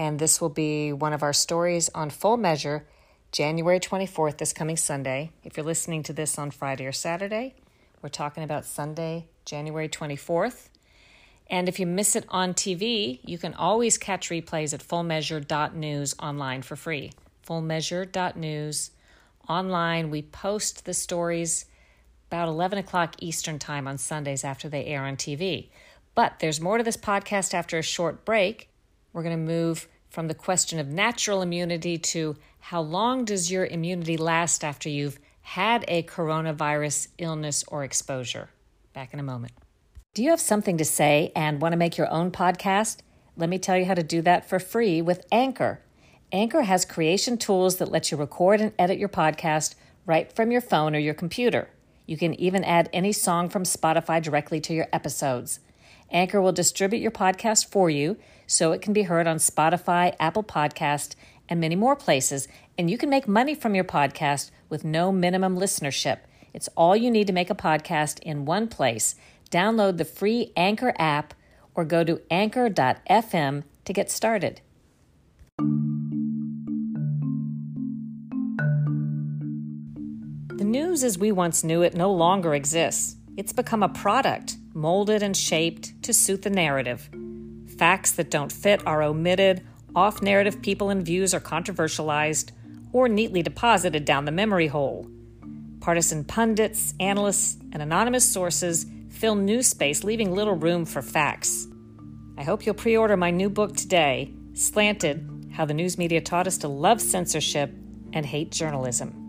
And 0.00 0.18
this 0.18 0.40
will 0.40 0.48
be 0.48 0.94
one 0.94 1.12
of 1.12 1.22
our 1.22 1.34
stories 1.34 1.90
on 1.94 2.08
full 2.08 2.38
measure, 2.38 2.86
January 3.32 3.78
24th, 3.78 4.38
this 4.38 4.54
coming 4.54 4.78
Sunday. 4.78 5.30
If 5.44 5.58
you're 5.58 5.66
listening 5.66 6.02
to 6.04 6.14
this 6.14 6.38
on 6.38 6.52
Friday 6.52 6.86
or 6.86 6.92
Saturday, 6.92 7.54
we're 8.00 8.08
talking 8.08 8.42
about 8.42 8.64
Sunday, 8.64 9.26
January 9.44 9.90
24th. 9.90 10.70
And 11.50 11.68
if 11.68 11.78
you 11.78 11.86
miss 11.86 12.16
it 12.16 12.24
on 12.30 12.54
TV, 12.54 13.20
you 13.26 13.36
can 13.36 13.52
always 13.52 13.98
catch 13.98 14.30
replays 14.30 14.72
at 14.72 14.80
fullmeasure.news 14.80 16.14
online 16.18 16.62
for 16.62 16.76
free. 16.76 17.12
Fullmeasure.news 17.46 18.92
online. 19.50 20.08
We 20.08 20.22
post 20.22 20.86
the 20.86 20.94
stories 20.94 21.66
about 22.30 22.48
11 22.48 22.78
o'clock 22.78 23.16
Eastern 23.18 23.58
Time 23.58 23.86
on 23.86 23.98
Sundays 23.98 24.44
after 24.44 24.66
they 24.66 24.86
air 24.86 25.04
on 25.04 25.16
TV. 25.18 25.68
But 26.14 26.38
there's 26.38 26.58
more 26.58 26.78
to 26.78 26.84
this 26.84 26.96
podcast 26.96 27.52
after 27.52 27.76
a 27.76 27.82
short 27.82 28.24
break. 28.24 28.70
We're 29.12 29.22
going 29.22 29.36
to 29.36 29.52
move 29.52 29.88
from 30.10 30.28
the 30.28 30.34
question 30.34 30.78
of 30.78 30.88
natural 30.88 31.40
immunity 31.40 31.96
to 31.96 32.36
how 32.58 32.80
long 32.80 33.24
does 33.24 33.50
your 33.50 33.64
immunity 33.64 34.16
last 34.16 34.62
after 34.62 34.88
you've 34.88 35.18
had 35.40 35.84
a 35.88 36.02
coronavirus 36.02 37.08
illness 37.18 37.64
or 37.68 37.82
exposure. 37.82 38.50
Back 38.92 39.14
in 39.14 39.20
a 39.20 39.24
moment. 39.24 39.52
Do 40.12 40.22
you 40.22 40.30
have 40.30 40.40
something 40.40 40.76
to 40.78 40.84
say 40.84 41.32
and 41.34 41.60
want 41.60 41.72
to 41.72 41.78
make 41.78 41.96
your 41.96 42.10
own 42.10 42.30
podcast? 42.30 42.98
Let 43.36 43.48
me 43.48 43.58
tell 43.58 43.78
you 43.78 43.84
how 43.84 43.94
to 43.94 44.02
do 44.02 44.20
that 44.22 44.48
for 44.48 44.58
free 44.58 45.00
with 45.00 45.24
Anchor. 45.32 45.80
Anchor 46.32 46.62
has 46.62 46.84
creation 46.84 47.38
tools 47.38 47.76
that 47.76 47.90
let 47.90 48.10
you 48.10 48.16
record 48.16 48.60
and 48.60 48.72
edit 48.78 48.98
your 48.98 49.08
podcast 49.08 49.74
right 50.06 50.30
from 50.32 50.50
your 50.50 50.60
phone 50.60 50.94
or 50.94 50.98
your 50.98 51.14
computer. 51.14 51.68
You 52.06 52.16
can 52.16 52.34
even 52.34 52.64
add 52.64 52.90
any 52.92 53.12
song 53.12 53.48
from 53.48 53.62
Spotify 53.62 54.20
directly 54.20 54.60
to 54.60 54.74
your 54.74 54.88
episodes. 54.92 55.60
Anchor 56.10 56.40
will 56.40 56.52
distribute 56.52 57.00
your 57.00 57.10
podcast 57.10 57.66
for 57.70 57.88
you 57.88 58.16
so 58.46 58.72
it 58.72 58.82
can 58.82 58.92
be 58.92 59.02
heard 59.02 59.26
on 59.26 59.36
Spotify, 59.36 60.14
Apple 60.18 60.42
Podcast, 60.42 61.14
and 61.48 61.60
many 61.60 61.76
more 61.76 61.96
places, 61.96 62.48
and 62.76 62.90
you 62.90 62.98
can 62.98 63.10
make 63.10 63.28
money 63.28 63.54
from 63.54 63.74
your 63.74 63.84
podcast 63.84 64.50
with 64.68 64.84
no 64.84 65.12
minimum 65.12 65.56
listenership. 65.56 66.18
It's 66.52 66.68
all 66.76 66.96
you 66.96 67.10
need 67.10 67.26
to 67.26 67.32
make 67.32 67.50
a 67.50 67.54
podcast 67.54 68.18
in 68.20 68.44
one 68.44 68.68
place. 68.68 69.14
Download 69.50 69.96
the 69.96 70.04
free 70.04 70.52
Anchor 70.56 70.94
app 70.98 71.34
or 71.74 71.84
go 71.84 72.04
to 72.04 72.20
anchor.fm 72.30 73.64
to 73.84 73.92
get 73.92 74.10
started. 74.10 74.60
The 80.56 80.64
news 80.64 81.02
as 81.02 81.18
we 81.18 81.32
once 81.32 81.64
knew 81.64 81.82
it 81.82 81.94
no 81.94 82.12
longer 82.12 82.54
exists. 82.54 83.16
It's 83.36 83.52
become 83.52 83.82
a 83.82 83.88
product, 83.88 84.56
molded 84.74 85.22
and 85.22 85.36
shaped 85.36 86.02
to 86.02 86.12
suit 86.12 86.42
the 86.42 86.50
narrative. 86.50 87.08
Facts 87.78 88.12
that 88.12 88.30
don't 88.30 88.52
fit 88.52 88.86
are 88.86 89.02
omitted, 89.02 89.66
off 89.94 90.22
narrative 90.22 90.62
people 90.62 90.90
and 90.90 91.04
views 91.04 91.34
are 91.34 91.40
controversialized, 91.40 92.52
or 92.92 93.08
neatly 93.08 93.42
deposited 93.42 94.04
down 94.04 94.24
the 94.24 94.32
memory 94.32 94.66
hole. 94.66 95.08
Partisan 95.80 96.24
pundits, 96.24 96.94
analysts, 97.00 97.56
and 97.72 97.82
anonymous 97.82 98.28
sources 98.28 98.86
fill 99.08 99.34
news 99.34 99.66
space, 99.66 100.04
leaving 100.04 100.32
little 100.32 100.54
room 100.54 100.84
for 100.84 101.02
facts. 101.02 101.66
I 102.36 102.42
hope 102.42 102.64
you'll 102.64 102.74
pre 102.74 102.96
order 102.96 103.16
my 103.16 103.30
new 103.30 103.50
book 103.50 103.76
today, 103.76 104.32
Slanted 104.54 105.50
How 105.52 105.64
the 105.64 105.74
News 105.74 105.98
Media 105.98 106.20
Taught 106.20 106.46
Us 106.46 106.58
to 106.58 106.68
Love 106.68 107.00
Censorship 107.00 107.72
and 108.12 108.26
Hate 108.26 108.50
Journalism. 108.50 109.19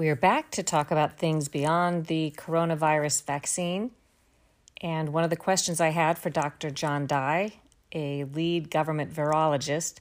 We 0.00 0.08
are 0.08 0.16
back 0.16 0.50
to 0.52 0.62
talk 0.62 0.90
about 0.90 1.18
things 1.18 1.48
beyond 1.48 2.06
the 2.06 2.32
coronavirus 2.38 3.22
vaccine. 3.26 3.90
And 4.80 5.10
one 5.10 5.24
of 5.24 5.28
the 5.28 5.36
questions 5.36 5.78
I 5.78 5.90
had 5.90 6.16
for 6.16 6.30
Dr. 6.30 6.70
John 6.70 7.06
Dye, 7.06 7.52
a 7.92 8.24
lead 8.24 8.70
government 8.70 9.12
virologist, 9.12 9.98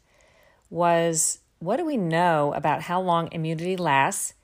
was 0.69 1.39
what 1.59 1.75
do 1.75 1.85
we 1.85 1.97
know 1.97 2.53
about 2.53 2.83
how 2.83 3.01
long 3.01 3.27
immunity 3.33 3.75
lasts 3.75 4.35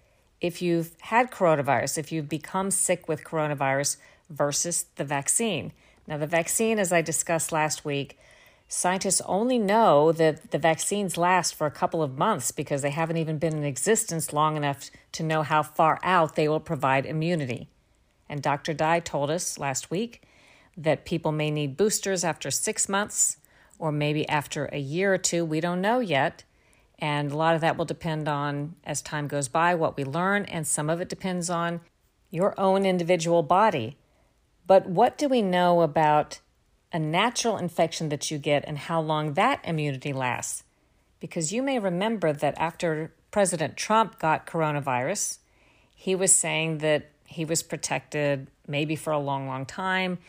if 0.41 0.61
you've 0.61 0.91
had 0.99 1.31
coronavirus, 1.31 1.99
if 1.99 2.11
you've 2.11 2.27
become 2.27 2.69
sick 2.69 3.07
with 3.07 3.23
coronavirus 3.23 3.95
versus 4.29 4.87
the 4.97 5.05
vaccine? 5.05 5.71
Now, 6.05 6.17
the 6.17 6.27
vaccine, 6.27 6.79
as 6.79 6.91
I 6.91 7.01
discussed 7.01 7.53
last 7.53 7.85
week, 7.85 8.19
scientists 8.67 9.21
only 9.25 9.59
know 9.59 10.11
that 10.11 10.51
the 10.51 10.57
vaccines 10.57 11.17
last 11.17 11.55
for 11.55 11.67
a 11.67 11.71
couple 11.71 12.01
of 12.01 12.17
months 12.17 12.51
because 12.51 12.81
they 12.81 12.89
haven't 12.89 13.17
even 13.17 13.37
been 13.37 13.55
in 13.55 13.63
existence 13.63 14.33
long 14.33 14.57
enough 14.57 14.89
to 15.11 15.23
know 15.23 15.43
how 15.43 15.63
far 15.63 15.99
out 16.03 16.35
they 16.35 16.47
will 16.47 16.59
provide 16.59 17.05
immunity. 17.05 17.69
And 18.27 18.41
Dr. 18.41 18.73
Dye 18.73 18.99
told 18.99 19.29
us 19.29 19.59
last 19.59 19.91
week 19.91 20.23
that 20.75 21.05
people 21.05 21.31
may 21.31 21.51
need 21.51 21.77
boosters 21.77 22.23
after 22.23 22.51
six 22.51 22.89
months 22.89 23.37
or 23.77 23.91
maybe 23.91 24.27
after 24.27 24.65
a 24.65 24.79
year 24.79 25.13
or 25.13 25.17
two. 25.17 25.45
We 25.45 25.59
don't 25.59 25.81
know 25.81 25.99
yet. 25.99 26.43
And 26.97 27.31
a 27.31 27.37
lot 27.37 27.55
of 27.55 27.61
that 27.61 27.77
will 27.77 27.85
depend 27.85 28.27
on, 28.27 28.75
as 28.85 29.01
time 29.01 29.27
goes 29.27 29.49
by, 29.49 29.75
what 29.75 29.97
we 29.97 30.05
learn, 30.05 30.45
and 30.45 30.65
some 30.65 30.89
of 30.89 31.01
it 31.01 31.09
depends 31.09 31.49
on 31.49 31.81
your 32.31 32.57
own 32.57 32.85
individual 32.85 33.43
body. 33.43 33.97
But 34.65 34.87
what 34.87 35.17
do 35.17 35.27
we 35.27 35.41
know 35.41 35.81
about 35.81 36.39
a 36.95 36.99
natural 36.99 37.57
infection 37.57 38.07
that 38.07 38.31
you 38.31 38.37
get 38.37 38.63
and 38.65 38.77
how 38.77 39.01
long 39.01 39.33
that 39.33 39.59
immunity 39.65 40.13
lasts? 40.13 40.63
Because 41.19 41.51
you 41.51 41.61
may 41.61 41.77
remember 41.77 42.31
that 42.31 42.57
after 42.57 43.13
President 43.31 43.75
Trump 43.75 44.17
got 44.17 44.47
coronavirus, 44.47 45.39
he 45.93 46.15
was 46.15 46.33
saying 46.33 46.77
that 46.77 47.11
he 47.25 47.43
was 47.43 47.61
protected 47.63 48.47
maybe 48.65 48.95
for 48.95 49.11
a 49.11 49.19
long, 49.19 49.45
long 49.45 49.65
time. 49.65 50.19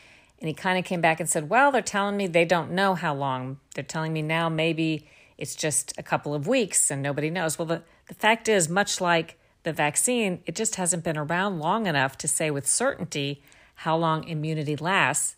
And 0.41 0.49
he 0.49 0.55
kind 0.55 0.77
of 0.77 0.85
came 0.85 1.01
back 1.01 1.21
and 1.21 1.29
said, 1.31 1.49
Well, 1.49 1.71
they're 1.71 1.83
telling 1.83 2.17
me 2.17 2.27
they 2.27 2.45
don't 2.45 2.73
know 2.73 2.97
how 2.97 3.15
long. 3.15 3.61
They're 3.77 3.85
telling 3.85 4.13
me 4.13 4.23
now 4.23 4.49
maybe 4.49 5.07
it's 5.39 5.55
just 5.55 5.95
a 5.97 6.03
couple 6.03 6.35
of 6.35 6.49
weeks 6.49 6.91
and 6.91 7.01
nobody 7.01 7.31
knows. 7.31 7.61
Well, 7.61 7.67
the, 7.67 7.83
the 8.09 8.15
fact 8.15 8.49
is, 8.49 8.69
much 8.69 9.01
like 9.01 9.39
the 9.63 9.73
vaccine, 9.73 10.41
it 10.47 10.57
just 10.57 10.75
hasn't 10.75 11.05
been 11.05 11.17
around 11.17 11.61
long 11.61 11.87
enough 11.87 12.19
to 12.19 12.27
say 12.27 12.51
with 12.51 12.67
certainty 12.67 13.41
how 13.77 13.97
long 13.97 14.25
immunity 14.25 14.75
lasts. 14.75 15.37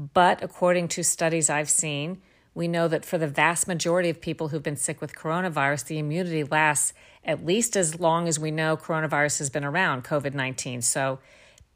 But 0.00 0.42
according 0.42 0.88
to 0.88 1.04
studies 1.04 1.50
I've 1.50 1.68
seen, 1.68 2.22
we 2.54 2.66
know 2.68 2.88
that 2.88 3.04
for 3.04 3.18
the 3.18 3.28
vast 3.28 3.68
majority 3.68 4.08
of 4.08 4.18
people 4.18 4.48
who've 4.48 4.62
been 4.62 4.76
sick 4.76 4.98
with 4.98 5.14
coronavirus, 5.14 5.88
the 5.88 5.98
immunity 5.98 6.42
lasts 6.42 6.94
at 7.22 7.44
least 7.44 7.76
as 7.76 8.00
long 8.00 8.26
as 8.26 8.38
we 8.38 8.50
know 8.50 8.78
coronavirus 8.78 9.40
has 9.40 9.50
been 9.50 9.62
around, 9.62 10.02
COVID 10.04 10.32
19. 10.32 10.80
So 10.80 11.18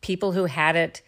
people 0.00 0.32
who 0.32 0.46
had 0.46 0.74
it 0.74 1.02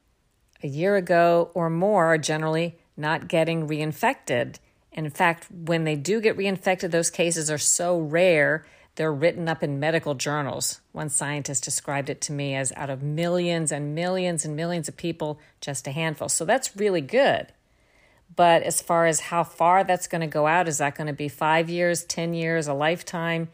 a 0.63 0.69
year 0.69 0.97
ago 0.97 1.51
or 1.55 1.71
more 1.71 2.05
are 2.05 2.19
generally 2.19 2.77
not 2.99 3.29
getting 3.29 3.67
reinfected. 3.67 4.57
In 4.93 5.09
fact, 5.09 5.47
when 5.51 5.85
they 5.85 5.97
do 5.97 6.21
get 6.21 6.37
reinfected, 6.37 6.91
those 6.91 7.09
cases 7.09 7.51
are 7.51 7.57
so 7.57 7.99
rare, 7.99 8.67
they're 8.97 9.13
written 9.13 9.49
up 9.49 9.63
in 9.63 9.79
medical 9.79 10.15
journals. 10.15 10.81
One 10.93 11.09
scientist 11.09 11.63
described 11.65 12.11
it 12.11 12.21
to 12.23 12.33
me 12.33 12.55
as 12.55 12.73
out 12.77 12.91
of 12.91 13.03
millions 13.03 13.71
and 13.71 13.95
millions 13.95 14.45
and 14.45 14.57
millions 14.57 14.89
of 14.89 14.97
people, 14.97 15.39
just 15.61 15.87
a 15.87 15.93
handful. 15.93 16.29
So 16.29 16.45
that's 16.45 16.77
really 16.77 17.03
good. 17.03 17.53
But 18.35 18.63
as 18.63 18.83
far 18.83 19.07
as 19.07 19.21
how 19.21 19.45
far 19.45 19.85
that's 19.85 20.09
going 20.09 20.23
to 20.23 20.27
go 20.27 20.47
out, 20.47 20.67
is 20.67 20.79
that 20.79 20.97
going 20.97 21.07
to 21.07 21.13
be 21.13 21.29
five 21.29 21.71
years, 21.71 22.05
10 22.05 22.35
years, 22.35 22.67
a 22.67 22.75
lifetime? 22.75 23.49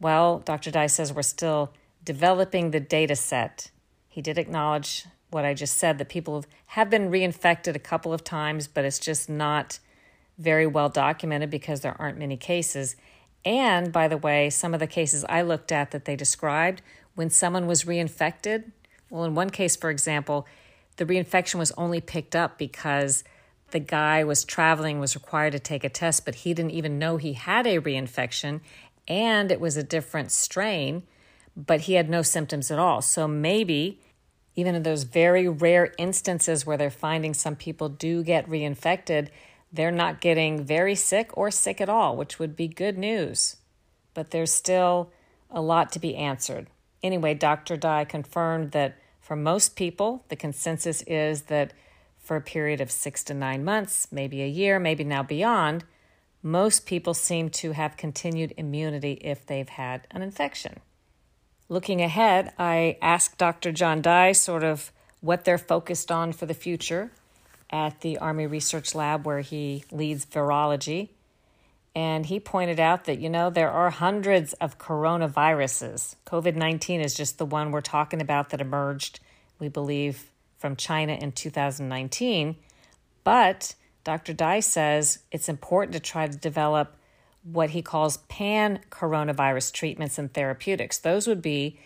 Well, 0.00 0.40
Dr. 0.40 0.70
Dye 0.70 0.88
says 0.88 1.12
we're 1.12 1.22
still 1.22 1.72
developing 2.04 2.70
the 2.70 2.80
data 2.80 3.16
set. 3.16 3.70
He 4.08 4.20
did 4.20 4.38
acknowledge 4.38 5.06
what 5.30 5.44
I 5.44 5.54
just 5.54 5.76
said 5.76 5.98
that 5.98 6.08
people 6.08 6.44
have 6.66 6.90
been 6.90 7.10
reinfected 7.10 7.76
a 7.76 7.80
couple 7.80 8.12
of 8.12 8.24
times, 8.24 8.66
but 8.66 8.84
it's 8.84 8.98
just 8.98 9.28
not 9.30 9.78
very 10.38 10.66
well 10.66 10.88
documented 10.88 11.50
because 11.50 11.82
there 11.82 11.96
aren't 12.00 12.18
many 12.18 12.36
cases. 12.36 12.96
And 13.44 13.92
by 13.92 14.08
the 14.08 14.18
way, 14.18 14.50
some 14.50 14.74
of 14.74 14.80
the 14.80 14.86
cases 14.86 15.24
I 15.28 15.42
looked 15.42 15.72
at 15.72 15.90
that 15.92 16.04
they 16.04 16.16
described 16.16 16.82
when 17.14 17.30
someone 17.30 17.66
was 17.66 17.84
reinfected, 17.84 18.70
well, 19.08 19.24
in 19.24 19.34
one 19.34 19.50
case, 19.50 19.76
for 19.76 19.90
example, 19.90 20.46
the 20.96 21.06
reinfection 21.06 21.56
was 21.56 21.72
only 21.72 22.00
picked 22.00 22.36
up 22.36 22.58
because 22.58 23.24
the 23.70 23.80
guy 23.80 24.24
was 24.24 24.44
traveling, 24.44 25.00
was 25.00 25.14
required 25.14 25.52
to 25.52 25.58
take 25.58 25.84
a 25.84 25.88
test, 25.88 26.24
but 26.24 26.36
he 26.36 26.54
didn't 26.54 26.72
even 26.72 26.98
know 26.98 27.16
he 27.16 27.32
had 27.32 27.66
a 27.66 27.80
reinfection 27.80 28.60
and 29.08 29.50
it 29.50 29.60
was 29.60 29.76
a 29.76 29.82
different 29.82 30.30
strain, 30.30 31.02
but 31.56 31.82
he 31.82 31.94
had 31.94 32.08
no 32.08 32.22
symptoms 32.22 32.70
at 32.70 32.78
all. 32.78 33.02
So 33.02 33.26
maybe 33.26 34.00
even 34.54 34.74
in 34.74 34.82
those 34.82 35.04
very 35.04 35.48
rare 35.48 35.92
instances 35.98 36.66
where 36.66 36.76
they're 36.76 36.90
finding 36.90 37.34
some 37.34 37.56
people 37.56 37.88
do 37.88 38.22
get 38.22 38.48
reinfected, 38.48 39.28
they're 39.72 39.90
not 39.90 40.20
getting 40.20 40.64
very 40.64 40.94
sick 40.94 41.30
or 41.36 41.50
sick 41.50 41.80
at 41.80 41.88
all, 41.88 42.16
which 42.16 42.38
would 42.38 42.56
be 42.56 42.68
good 42.68 42.98
news. 42.98 43.56
But 44.14 44.30
there's 44.30 44.52
still 44.52 45.12
a 45.50 45.60
lot 45.60 45.92
to 45.92 45.98
be 45.98 46.16
answered. 46.16 46.68
Anyway, 47.02 47.34
Dr. 47.34 47.76
Dye 47.76 48.04
confirmed 48.04 48.72
that 48.72 48.96
for 49.20 49.36
most 49.36 49.76
people, 49.76 50.24
the 50.28 50.36
consensus 50.36 51.02
is 51.02 51.42
that 51.42 51.72
for 52.18 52.36
a 52.36 52.40
period 52.40 52.80
of 52.80 52.90
six 52.90 53.22
to 53.24 53.34
nine 53.34 53.64
months, 53.64 54.08
maybe 54.10 54.42
a 54.42 54.46
year, 54.46 54.78
maybe 54.78 55.04
now 55.04 55.22
beyond, 55.22 55.84
most 56.42 56.86
people 56.86 57.14
seem 57.14 57.48
to 57.50 57.72
have 57.72 57.96
continued 57.96 58.54
immunity 58.56 59.12
if 59.22 59.46
they've 59.46 59.68
had 59.68 60.06
an 60.10 60.22
infection. 60.22 60.80
Looking 61.68 62.02
ahead, 62.02 62.52
I 62.58 62.98
asked 63.00 63.38
Dr. 63.38 63.72
John 63.72 64.02
Dye 64.02 64.32
sort 64.32 64.64
of 64.64 64.90
what 65.20 65.44
they're 65.44 65.58
focused 65.58 66.10
on 66.10 66.32
for 66.32 66.46
the 66.46 66.54
future 66.54 67.12
at 67.70 68.00
the 68.00 68.18
Army 68.18 68.46
Research 68.46 68.94
Lab 68.94 69.24
where 69.24 69.40
he 69.40 69.84
leads 69.90 70.26
virology. 70.26 71.10
And 71.94 72.26
he 72.26 72.38
pointed 72.38 72.78
out 72.78 73.04
that, 73.04 73.18
you 73.18 73.28
know, 73.28 73.50
there 73.50 73.70
are 73.70 73.90
hundreds 73.90 74.52
of 74.54 74.78
coronaviruses. 74.78 76.14
COVID 76.26 76.54
19 76.54 77.00
is 77.00 77.14
just 77.14 77.38
the 77.38 77.46
one 77.46 77.72
we're 77.72 77.80
talking 77.80 78.20
about 78.20 78.50
that 78.50 78.60
emerged 78.60 79.20
we 79.60 79.68
believe, 79.68 80.30
from 80.58 80.74
China 80.74 81.12
in 81.12 81.32
2019. 81.32 82.56
But 83.22 83.74
Dr. 84.02 84.32
Dye 84.32 84.60
says 84.60 85.20
it's 85.30 85.48
important 85.48 85.92
to 85.92 86.00
try 86.00 86.26
to 86.26 86.36
develop 86.36 86.96
what 87.42 87.70
he 87.70 87.82
calls 87.82 88.18
pan 88.28 88.80
coronavirus 88.90 89.72
treatments 89.72 90.18
and 90.18 90.32
therapeutics. 90.32 90.98
Those 90.98 91.26
would 91.26 91.40
be 91.40 91.78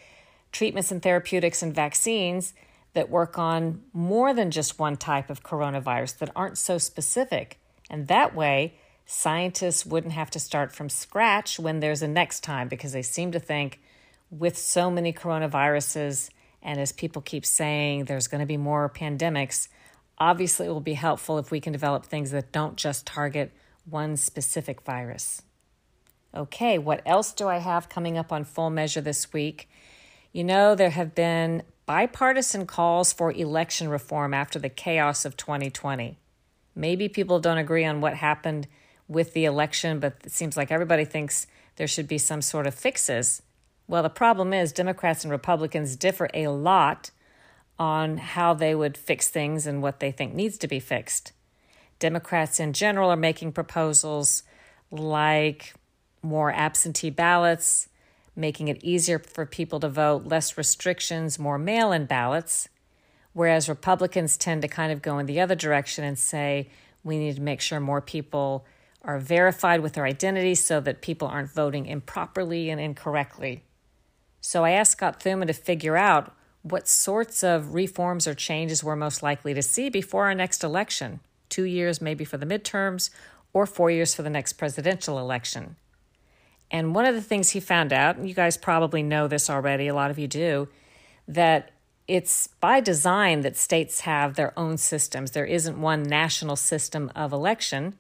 treatments 0.51 0.91
and 0.91 1.03
therapeutics 1.03 1.63
and 1.63 1.75
vaccines 1.75 2.55
that 2.95 3.11
work 3.11 3.39
on 3.39 3.83
more 3.93 4.33
than 4.33 4.51
just 4.51 4.79
one 4.79 4.97
type 4.97 5.29
of 5.29 5.43
coronavirus 5.43 6.19
that 6.19 6.31
aren't 6.35 6.59
so 6.59 6.79
specific. 6.79 7.59
And 7.91 8.09
that 8.09 8.35
way, 8.35 8.75
scientists 9.07 9.85
wouldn't 9.85 10.15
have 10.15 10.31
to 10.31 10.39
start 10.39 10.73
from 10.73 10.89
scratch 10.89 11.59
when 11.59 11.81
there's 11.81 12.03
a 12.03 12.09
next 12.09 12.41
time 12.41 12.69
because 12.69 12.93
they 12.93 13.03
seem 13.03 13.33
to 13.33 13.39
think 13.39 13.81
with 14.31 14.57
so 14.57 14.91
many 14.91 15.13
coronaviruses 15.13 16.31
and 16.63 16.81
as 16.81 16.93
people 16.93 17.21
keep 17.21 17.45
saying 17.45 18.07
there's 18.07 18.27
going 18.27 18.41
to 18.41 18.47
be 18.47 18.57
more 18.57 18.89
pandemics 18.89 19.69
obviously 20.19 20.67
it 20.67 20.71
will 20.71 20.81
be 20.81 20.95
helpful 20.95 21.39
if 21.39 21.51
we 21.51 21.61
can 21.61 21.73
develop 21.73 22.07
things 22.07 22.31
that 22.31 22.51
don't 22.51 22.77
just 22.77 23.07
target 23.07 23.53
one 23.85 24.17
specific 24.17 24.81
virus 24.83 25.43
okay 26.35 26.79
what 26.79 27.03
else 27.05 27.33
do 27.33 27.47
i 27.47 27.59
have 27.59 27.89
coming 27.89 28.17
up 28.17 28.33
on 28.33 28.43
full 28.43 28.71
measure 28.71 29.03
this 29.03 29.33
week 29.33 29.69
you 30.33 30.43
know 30.43 30.75
there 30.75 30.91
have 30.91 31.15
been 31.15 31.63
bipartisan 31.87 32.67
calls 32.67 33.13
for 33.13 33.33
election 33.33 33.89
reform 33.89 34.33
after 34.35 34.59
the 34.59 34.69
chaos 34.69 35.25
of 35.25 35.37
2020 35.37 36.19
maybe 36.75 37.09
people 37.09 37.41
don't 37.41 37.59
agree 37.59 37.85
on 37.85 38.01
what 38.01 38.15
happened 38.15 38.67
with 39.09 39.33
the 39.33 39.45
election, 39.45 40.01
but 40.01 40.17
it 40.25 40.33
seems 40.33 40.57
like 40.57 40.71
everybody 40.71 41.05
thinks 41.05 41.47
there 41.77 41.87
should 41.87 42.09
be 42.09 42.19
some 42.19 42.43
sort 42.43 42.67
of 42.67 42.75
fixes. 42.75 43.43
Well, 43.87 44.03
the 44.03 44.09
problem 44.09 44.53
is 44.53 44.73
Democrats 44.73 45.25
and 45.25 45.31
Republicans 45.31 45.97
differ 45.97 46.31
a 46.33 46.49
lot 46.49 47.11
on 47.79 48.17
how 48.17 48.55
they 48.55 48.75
would 48.75 48.97
fix 48.97 49.29
things 49.29 49.67
and 49.67 49.83
what 49.83 50.01
they 50.01 50.11
think 50.11 50.33
needs 50.35 50.57
to 50.59 50.69
be 50.69 50.81
fixed. 50.81 51.33
Democrats 51.99 52.61
in 52.61 52.73
general 52.73 53.11
are 53.11 53.17
making 53.17 53.53
proposals 53.53 54.43
like 54.91 55.75
more 56.23 56.53
absentee 56.53 57.11
ballots, 57.11 57.89
making 58.37 58.69
it 58.69 58.83
easier 58.83 59.19
for 59.19 59.47
people 59.47 59.81
to 59.81 59.89
vote, 59.89 60.25
less 60.25 60.59
restrictions, 60.59 61.39
more 61.39 61.59
mail 61.59 61.93
in 61.93 62.07
ballots, 62.07 62.69
whereas 63.33 63.69
Republicans 63.69 64.37
tend 64.37 64.63
to 64.63 64.69
kind 64.69 64.93
of 64.93 65.03
go 65.03 65.19
in 65.19 65.27
the 65.27 65.41
other 65.41 65.55
direction 65.55 66.05
and 66.05 66.19
say 66.19 66.69
we 67.03 67.19
need 67.19 67.37
to 67.37 67.43
make 67.43 67.61
sure 67.61 67.81
more 67.81 68.01
people 68.01 68.65
are 69.03 69.19
verified 69.19 69.81
with 69.81 69.93
their 69.93 70.07
identity 70.07 70.55
so 70.55 70.81
that 70.81 71.03
people 71.03 71.29
aren't 71.29 71.51
voting 71.51 71.87
improperly 71.87 72.71
and 72.71 72.81
incorrectly. 72.81 73.63
So 74.41 74.65
I 74.65 74.71
asked 74.71 74.93
Scott 74.93 75.21
Thuman 75.21 75.47
to 75.47 75.53
figure 75.53 75.97
out 75.97 76.35
what 76.63 76.89
sorts 76.89 77.45
of 77.45 77.75
reforms 77.75 78.27
or 78.27 78.35
changes 78.35 78.83
we're 78.83 78.97
most 78.97 79.23
likely 79.23 79.53
to 79.53 79.63
see 79.63 79.91
before 79.91 80.25
our 80.25 80.35
next 80.35 80.65
election 80.65 81.21
two 81.55 81.65
years 81.65 82.01
maybe 82.01 82.25
for 82.25 82.37
the 82.37 82.47
midterms, 82.47 83.11
or 83.53 83.65
four 83.65 83.89
years 83.89 84.13
for 84.13 84.23
the 84.23 84.31
next 84.31 84.55
presidential 84.55 85.21
election. 85.21 85.77
And 86.75 86.93
one 86.93 87.07
of 87.07 87.15
the 87.15 87.23
things 87.23 87.51
he 87.51 87.61
found 87.61 87.93
out, 87.93 88.17
and 88.17 88.29
you 88.29 88.35
guys 88.35 88.57
probably 88.57 89.01
know 89.01 89.29
this 89.29 89.49
already, 89.49 89.87
a 89.87 89.95
lot 89.95 90.11
of 90.11 90.19
you 90.19 90.27
do, 90.27 90.67
that 91.29 91.71
it's 92.09 92.49
by 92.49 92.81
design 92.81 93.43
that 93.43 93.57
states 93.57 94.01
have 94.01 94.35
their 94.35 94.53
own 94.59 94.77
systems. 94.77 95.31
There 95.31 95.45
isn't 95.45 95.81
one 95.81 96.03
national 96.03 96.57
system 96.57 97.13
of 97.15 97.33
election. 97.33 97.95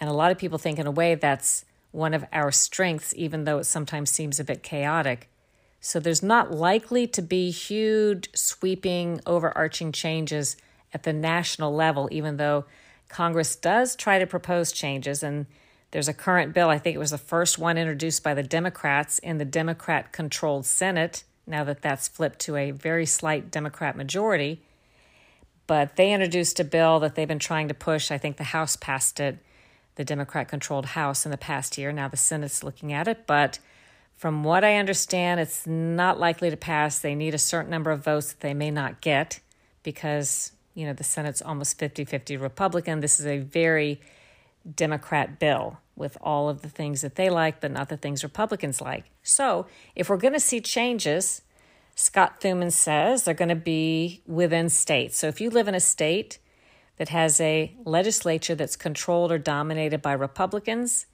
And 0.00 0.08
a 0.08 0.14
lot 0.14 0.32
of 0.32 0.38
people 0.38 0.56
think, 0.56 0.78
in 0.78 0.86
a 0.86 0.90
way, 0.90 1.14
that's 1.14 1.66
one 1.92 2.14
of 2.14 2.24
our 2.32 2.50
strengths, 2.50 3.12
even 3.16 3.44
though 3.44 3.58
it 3.58 3.64
sometimes 3.64 4.08
seems 4.08 4.40
a 4.40 4.44
bit 4.44 4.62
chaotic. 4.62 5.28
So 5.82 6.00
there's 6.00 6.22
not 6.22 6.50
likely 6.50 7.06
to 7.08 7.20
be 7.20 7.50
huge, 7.50 8.30
sweeping, 8.34 9.20
overarching 9.26 9.92
changes 9.92 10.56
at 10.94 11.02
the 11.02 11.12
national 11.12 11.74
level, 11.74 12.08
even 12.10 12.38
though 12.38 12.64
Congress 13.10 13.56
does 13.56 13.94
try 13.94 14.18
to 14.18 14.26
propose 14.26 14.72
changes. 14.72 15.22
And 15.22 15.44
there's 15.90 16.08
a 16.08 16.14
current 16.14 16.52
bill, 16.52 16.68
I 16.68 16.78
think 16.78 16.96
it 16.96 16.98
was 16.98 17.12
the 17.12 17.18
first 17.18 17.58
one 17.58 17.78
introduced 17.78 18.22
by 18.22 18.34
the 18.34 18.42
Democrats 18.42 19.18
in 19.18 19.38
the 19.38 19.44
Democrat 19.44 20.12
controlled 20.12 20.66
Senate, 20.66 21.24
now 21.46 21.64
that 21.64 21.82
that's 21.82 22.08
flipped 22.08 22.40
to 22.40 22.56
a 22.56 22.72
very 22.72 23.06
slight 23.06 23.50
Democrat 23.50 23.96
majority. 23.96 24.62
But 25.66 25.96
they 25.96 26.12
introduced 26.12 26.60
a 26.60 26.64
bill 26.64 27.00
that 27.00 27.14
they've 27.14 27.26
been 27.26 27.38
trying 27.38 27.68
to 27.68 27.74
push. 27.74 28.10
I 28.10 28.18
think 28.18 28.36
the 28.36 28.44
House 28.44 28.76
passed 28.76 29.20
it 29.20 29.38
the 29.96 30.04
Democrat 30.04 30.46
controlled 30.48 30.86
House 30.86 31.24
in 31.24 31.30
the 31.30 31.36
past 31.36 31.76
year. 31.76 31.90
Now 31.90 32.08
the 32.08 32.16
Senate's 32.16 32.62
looking 32.62 32.92
at 32.92 33.08
it, 33.08 33.26
but 33.26 33.58
from 34.16 34.44
what 34.44 34.64
I 34.64 34.76
understand, 34.76 35.40
it's 35.40 35.66
not 35.66 36.20
likely 36.20 36.48
to 36.48 36.56
pass. 36.56 36.98
They 36.98 37.14
need 37.14 37.34
a 37.34 37.38
certain 37.38 37.70
number 37.70 37.90
of 37.90 38.04
votes 38.04 38.32
that 38.32 38.40
they 38.40 38.54
may 38.54 38.70
not 38.70 39.00
get 39.00 39.40
because, 39.82 40.52
you 40.74 40.86
know, 40.86 40.92
the 40.92 41.04
Senate's 41.04 41.42
almost 41.42 41.78
50 41.78 42.04
50 42.04 42.36
Republican. 42.36 43.00
This 43.00 43.18
is 43.18 43.26
a 43.26 43.38
very 43.38 44.00
Democrat 44.74 45.38
bill 45.38 45.78
with 45.94 46.16
all 46.20 46.48
of 46.48 46.62
the 46.62 46.68
things 46.68 47.00
that 47.00 47.14
they 47.14 47.30
like, 47.30 47.60
but 47.60 47.70
not 47.70 47.88
the 47.88 47.96
things 47.96 48.22
Republicans 48.22 48.80
like. 48.80 49.10
So 49.22 49.66
if 49.94 50.08
we're 50.08 50.16
going 50.16 50.34
to 50.34 50.40
see 50.40 50.60
changes, 50.60 51.42
Scott 51.94 52.40
Thuman 52.40 52.70
says 52.70 53.24
they're 53.24 53.34
going 53.34 53.48
to 53.48 53.54
be 53.54 54.22
within 54.26 54.68
states. 54.68 55.18
So 55.18 55.28
if 55.28 55.40
you 55.40 55.48
live 55.48 55.68
in 55.68 55.74
a 55.74 55.80
state 55.80 56.38
that 56.98 57.08
has 57.08 57.40
a 57.40 57.74
legislature 57.84 58.54
that's 58.54 58.76
controlled 58.76 59.32
or 59.32 59.38
dominated 59.38 60.02
by 60.02 60.12
Republicans, 60.12 61.06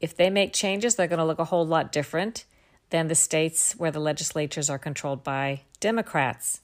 if 0.00 0.16
they 0.16 0.30
make 0.30 0.52
changes, 0.52 0.94
they're 0.94 1.08
going 1.08 1.18
to 1.18 1.24
look 1.24 1.40
a 1.40 1.46
whole 1.46 1.66
lot 1.66 1.90
different 1.90 2.44
than 2.90 3.08
the 3.08 3.14
states 3.14 3.72
where 3.72 3.90
the 3.90 4.00
legislatures 4.00 4.70
are 4.70 4.78
controlled 4.78 5.24
by 5.24 5.62
Democrats. 5.80 6.60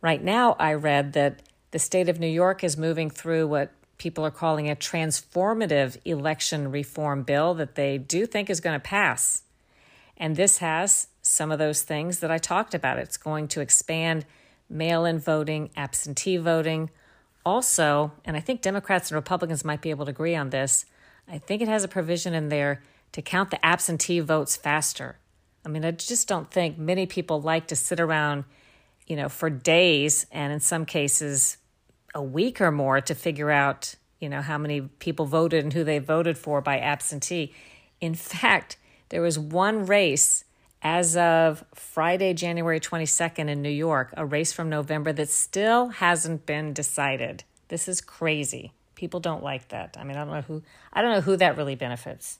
Right 0.00 0.22
now, 0.22 0.56
I 0.58 0.74
read 0.74 1.12
that 1.12 1.42
the 1.70 1.78
state 1.78 2.08
of 2.08 2.18
New 2.18 2.26
York 2.26 2.64
is 2.64 2.76
moving 2.76 3.10
through 3.10 3.46
what 3.46 3.72
people 4.02 4.26
are 4.26 4.32
calling 4.32 4.68
a 4.68 4.74
transformative 4.74 5.96
election 6.04 6.72
reform 6.72 7.22
bill 7.22 7.54
that 7.54 7.76
they 7.76 7.96
do 7.96 8.26
think 8.26 8.50
is 8.50 8.58
going 8.58 8.74
to 8.74 8.82
pass. 8.82 9.44
And 10.16 10.34
this 10.34 10.58
has 10.58 11.06
some 11.22 11.52
of 11.52 11.60
those 11.60 11.82
things 11.82 12.18
that 12.18 12.28
I 12.28 12.38
talked 12.38 12.74
about. 12.74 12.98
It's 12.98 13.16
going 13.16 13.46
to 13.46 13.60
expand 13.60 14.26
mail 14.68 15.04
in 15.04 15.20
voting, 15.20 15.70
absentee 15.76 16.36
voting, 16.36 16.90
also, 17.46 18.10
and 18.24 18.36
I 18.36 18.40
think 18.40 18.60
Democrats 18.60 19.10
and 19.10 19.14
Republicans 19.14 19.64
might 19.64 19.82
be 19.82 19.90
able 19.90 20.06
to 20.06 20.10
agree 20.10 20.34
on 20.34 20.50
this, 20.50 20.84
I 21.28 21.38
think 21.38 21.62
it 21.62 21.68
has 21.68 21.84
a 21.84 21.88
provision 21.88 22.34
in 22.34 22.48
there 22.48 22.82
to 23.12 23.22
count 23.22 23.52
the 23.52 23.64
absentee 23.64 24.18
votes 24.18 24.56
faster. 24.56 25.18
I 25.64 25.68
mean, 25.68 25.84
I 25.84 25.92
just 25.92 26.26
don't 26.26 26.50
think 26.50 26.76
many 26.76 27.06
people 27.06 27.40
like 27.40 27.68
to 27.68 27.76
sit 27.76 28.00
around, 28.00 28.46
you 29.06 29.14
know, 29.14 29.28
for 29.28 29.48
days 29.48 30.26
and 30.32 30.52
in 30.52 30.58
some 30.58 30.86
cases 30.86 31.58
a 32.14 32.22
week 32.22 32.60
or 32.60 32.70
more 32.70 33.00
to 33.00 33.14
figure 33.14 33.50
out, 33.50 33.94
you 34.20 34.28
know, 34.28 34.42
how 34.42 34.58
many 34.58 34.80
people 34.80 35.26
voted 35.26 35.64
and 35.64 35.72
who 35.72 35.84
they 35.84 35.98
voted 35.98 36.38
for 36.38 36.60
by 36.60 36.78
absentee. 36.78 37.52
In 38.00 38.14
fact, 38.14 38.76
there 39.08 39.22
was 39.22 39.38
one 39.38 39.86
race 39.86 40.44
as 40.82 41.16
of 41.16 41.64
Friday, 41.74 42.34
January 42.34 42.80
22nd 42.80 43.48
in 43.48 43.62
New 43.62 43.70
York, 43.70 44.12
a 44.16 44.26
race 44.26 44.52
from 44.52 44.68
November 44.68 45.12
that 45.12 45.28
still 45.28 45.88
hasn't 45.88 46.44
been 46.44 46.72
decided. 46.72 47.44
This 47.68 47.88
is 47.88 48.00
crazy. 48.00 48.72
People 48.96 49.20
don't 49.20 49.42
like 49.42 49.68
that. 49.68 49.96
I 49.98 50.04
mean, 50.04 50.16
I 50.16 50.24
don't 50.24 50.34
know 50.34 50.42
who 50.42 50.62
I 50.92 51.02
don't 51.02 51.12
know 51.12 51.20
who 51.20 51.36
that 51.36 51.56
really 51.56 51.74
benefits. 51.74 52.38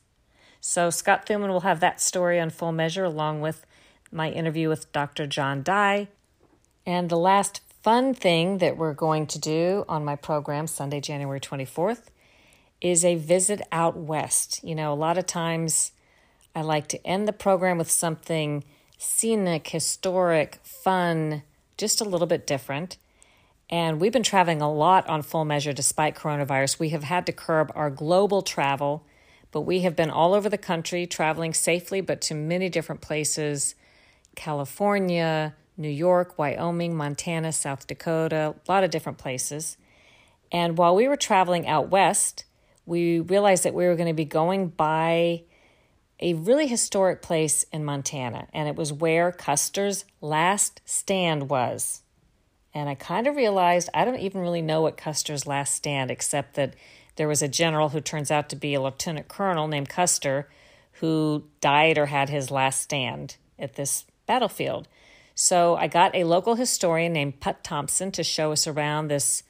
So 0.61 0.91
Scott 0.91 1.27
Thuman 1.27 1.49
will 1.49 1.61
have 1.61 1.81
that 1.81 2.01
story 2.01 2.39
on 2.39 2.51
full 2.51 2.73
measure 2.73 3.05
along 3.05 3.41
with 3.41 3.65
my 4.13 4.31
interview 4.31 4.69
with 4.69 4.93
Dr. 4.93 5.27
John 5.27 5.63
Dye. 5.63 6.09
And 6.85 7.09
the 7.09 7.17
last 7.17 7.61
fun 7.83 8.15
thing 8.15 8.59
that 8.59 8.77
we're 8.77 8.95
going 8.95 9.27
to 9.27 9.39
do 9.41 9.85
on 9.89 10.05
my 10.05 10.15
program 10.15 10.69
Sunday, 10.69 11.01
January 11.01 11.41
24th 11.41 12.03
is 12.81 13.05
a 13.05 13.17
visit 13.17 13.61
out 13.73 13.97
west. 13.97 14.61
You 14.63 14.77
know, 14.77 14.93
a 14.93 14.95
lot 14.95 15.19
of 15.19 15.27
times 15.27 15.91
I 16.55 16.63
like 16.63 16.87
to 16.89 17.07
end 17.07 17.27
the 17.27 17.33
program 17.33 17.79
with 17.79 17.91
something 17.91 18.63
scenic, 18.99 19.69
historic, 19.69 20.61
fun, 20.63 21.43
just 21.77 22.01
a 22.01 22.05
little 22.05 22.27
bit 22.29 22.47
different. 22.47 22.99
And 23.69 24.01
we've 24.01 24.13
been 24.13 24.23
traveling 24.23 24.63
a 24.63 24.73
lot 24.73 25.09
on 25.09 25.23
full 25.23 25.45
measure 25.45 25.73
despite 25.73 26.15
coronavirus. 26.15 26.79
We 26.79 26.91
have 26.91 27.05
had 27.05 27.27
to 27.27 27.33
curb 27.33 27.73
our 27.75 27.91
global 27.91 28.43
travel, 28.43 29.05
but 29.51 29.63
we 29.63 29.81
have 29.81 29.97
been 29.97 30.11
all 30.11 30.35
over 30.35 30.49
the 30.49 30.59
country 30.59 31.05
traveling 31.07 31.53
safely, 31.53 32.01
but 32.01 32.21
to 32.23 32.35
many 32.35 32.69
different 32.69 33.01
places 33.01 33.75
California, 34.37 35.55
New 35.83 35.91
York, 35.91 36.39
Wyoming, 36.39 36.97
Montana, 36.97 37.53
South 37.53 37.87
Dakota, 37.87 38.55
a 38.57 38.71
lot 38.71 38.85
of 38.85 38.91
different 38.91 39.19
places. 39.19 39.77
And 40.51 40.79
while 40.79 40.95
we 40.95 41.09
were 41.09 41.17
traveling 41.17 41.67
out 41.67 41.91
west, 41.91 42.45
we 42.87 43.21
realized 43.21 43.65
that 43.65 43.75
we 43.75 43.87
were 43.87 43.97
going 43.97 44.09
to 44.09 44.15
be 44.15 44.25
going 44.25 44.69
by 44.69 45.43
a 46.21 46.35
really 46.35 46.69
historic 46.69 47.21
place 47.21 47.65
in 47.73 47.85
Montana, 47.85 48.47
and 48.55 48.69
it 48.69 48.77
was 48.77 48.93
where 48.93 49.33
Custer's 49.33 50.05
last 50.21 50.81
stand 50.85 51.51
was. 51.51 52.03
And 52.73 52.89
I 52.89 52.95
kind 52.95 53.27
of 53.27 53.37
realized 53.37 53.91
I 53.93 54.05
don't 54.05 54.21
even 54.21 54.41
really 54.41 54.63
know 54.63 54.81
what 54.81 54.97
Custer's 54.97 55.47
last 55.47 55.75
stand, 55.75 56.11
except 56.11 56.55
that 56.55 56.75
there 57.17 57.29
was 57.29 57.43
a 57.43 57.49
general 57.49 57.91
who 57.91 58.01
turns 58.01 58.31
out 58.31 58.49
to 58.49 58.57
be 58.57 58.75
a 58.75 58.81
lieutenant 58.81 59.29
colonel 59.29 59.69
named 59.69 59.89
Custer 59.89 60.49
who 61.01 61.45
died 61.61 61.99
or 61.99 62.07
had 62.07 62.29
his 62.31 62.51
last 62.51 62.81
stand 62.81 63.37
at 63.59 63.75
this 63.75 64.05
battlefield. 64.27 64.89
So 65.45 65.75
I 65.75 65.89
got 65.89 66.15
a 66.15 66.23
local 66.23 66.55
historian 66.55 67.13
named 67.13 67.41
Put 67.41 67.65
Thompson 67.65 68.13
to 68.13 68.23
show 68.23 68.53
us 68.53 68.69
around 68.69 69.09
this 69.09 69.43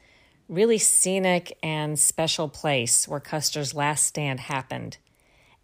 really 0.48 0.78
scenic 0.78 1.58
and 1.62 1.98
special 1.98 2.48
place 2.48 3.06
where 3.06 3.20
Custer's 3.20 3.74
last 3.74 4.06
stand 4.06 4.40
happened. 4.40 4.96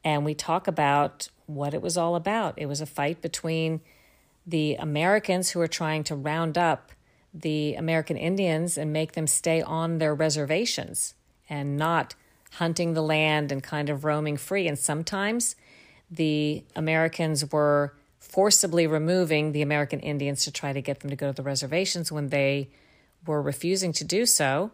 And 0.05 0.27
we 0.27 0.35
talk 0.35 0.69
about 0.69 1.31
what 1.47 1.73
it 1.73 1.81
was 1.81 1.97
all 1.97 2.15
about. 2.15 2.53
It 2.59 2.67
was 2.67 2.83
a 2.83 2.87
fight 2.87 3.23
between 3.23 3.81
the 4.47 4.75
Americans 4.75 5.49
who 5.49 5.61
were 5.61 5.67
trying 5.67 6.05
to 6.05 6.15
round 6.15 6.59
up 6.59 6.93
the 7.33 7.75
American 7.77 8.19
Indians 8.19 8.77
and 8.77 8.93
make 8.93 9.13
them 9.13 9.27
stay 9.27 9.63
on 9.63 9.97
their 9.97 10.15
reservations 10.15 11.15
and 11.49 11.79
not 11.79 12.15
hunting 12.57 12.93
the 12.93 13.01
land 13.03 13.51
and 13.51 13.63
kind 13.63 13.89
of 13.89 14.05
roaming 14.05 14.37
free. 14.37 14.69
And 14.69 14.79
sometimes 14.79 15.57
the 16.11 16.65
Americans 16.77 17.51
were 17.51 17.95
forcibly 18.29 18.87
removing 18.87 19.53
the 19.53 19.63
American 19.63 20.01
Indians 20.01 20.45
to 20.45 20.53
try 20.53 20.73
to 20.73 20.83
get 20.83 21.01
them 21.01 21.11
to 21.11 21.17
go 21.17 21.29
to 21.29 21.33
the 21.33 21.43
reservations 21.43 22.13
when 22.13 22.29
they 22.29 22.69
were 23.27 23.43
refusing 23.43 23.93
to 23.93 24.05
do 24.05 24.27
so. 24.27 24.71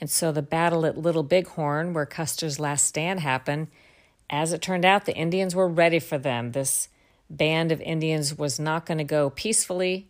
And 0.00 0.10
so 0.10 0.30
the 0.30 0.42
battle 0.42 0.84
at 0.86 0.98
Little 0.98 1.22
Bighorn, 1.22 1.94
where 1.94 2.06
Custer's 2.06 2.60
last 2.60 2.84
stand 2.86 3.20
happened, 3.20 3.68
as 4.28 4.52
it 4.52 4.60
turned 4.60 4.84
out, 4.84 5.04
the 5.04 5.16
Indians 5.16 5.54
were 5.54 5.68
ready 5.68 5.98
for 5.98 6.18
them. 6.18 6.52
This 6.52 6.88
band 7.30 7.72
of 7.72 7.80
Indians 7.80 8.36
was 8.36 8.58
not 8.58 8.86
going 8.86 8.98
to 8.98 9.04
go 9.04 9.30
peacefully. 9.30 10.08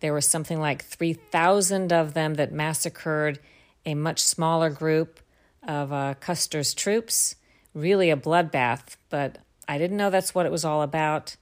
There 0.00 0.14
was 0.14 0.26
something 0.26 0.60
like 0.60 0.84
3,000 0.84 1.92
of 1.92 2.14
them 2.14 2.34
that 2.34 2.52
massacred 2.52 3.38
a 3.84 3.94
much 3.94 4.20
smaller 4.20 4.70
group 4.70 5.20
of 5.66 5.92
uh, 5.92 6.14
Custer's 6.20 6.74
troops. 6.74 7.36
Really 7.74 8.10
a 8.10 8.16
bloodbath, 8.16 8.96
but 9.10 9.38
I 9.68 9.78
didn't 9.78 9.96
know 9.96 10.10
that's 10.10 10.34
what 10.34 10.46
it 10.46 10.52
was 10.52 10.64
all 10.64 10.82
about. 10.82 11.36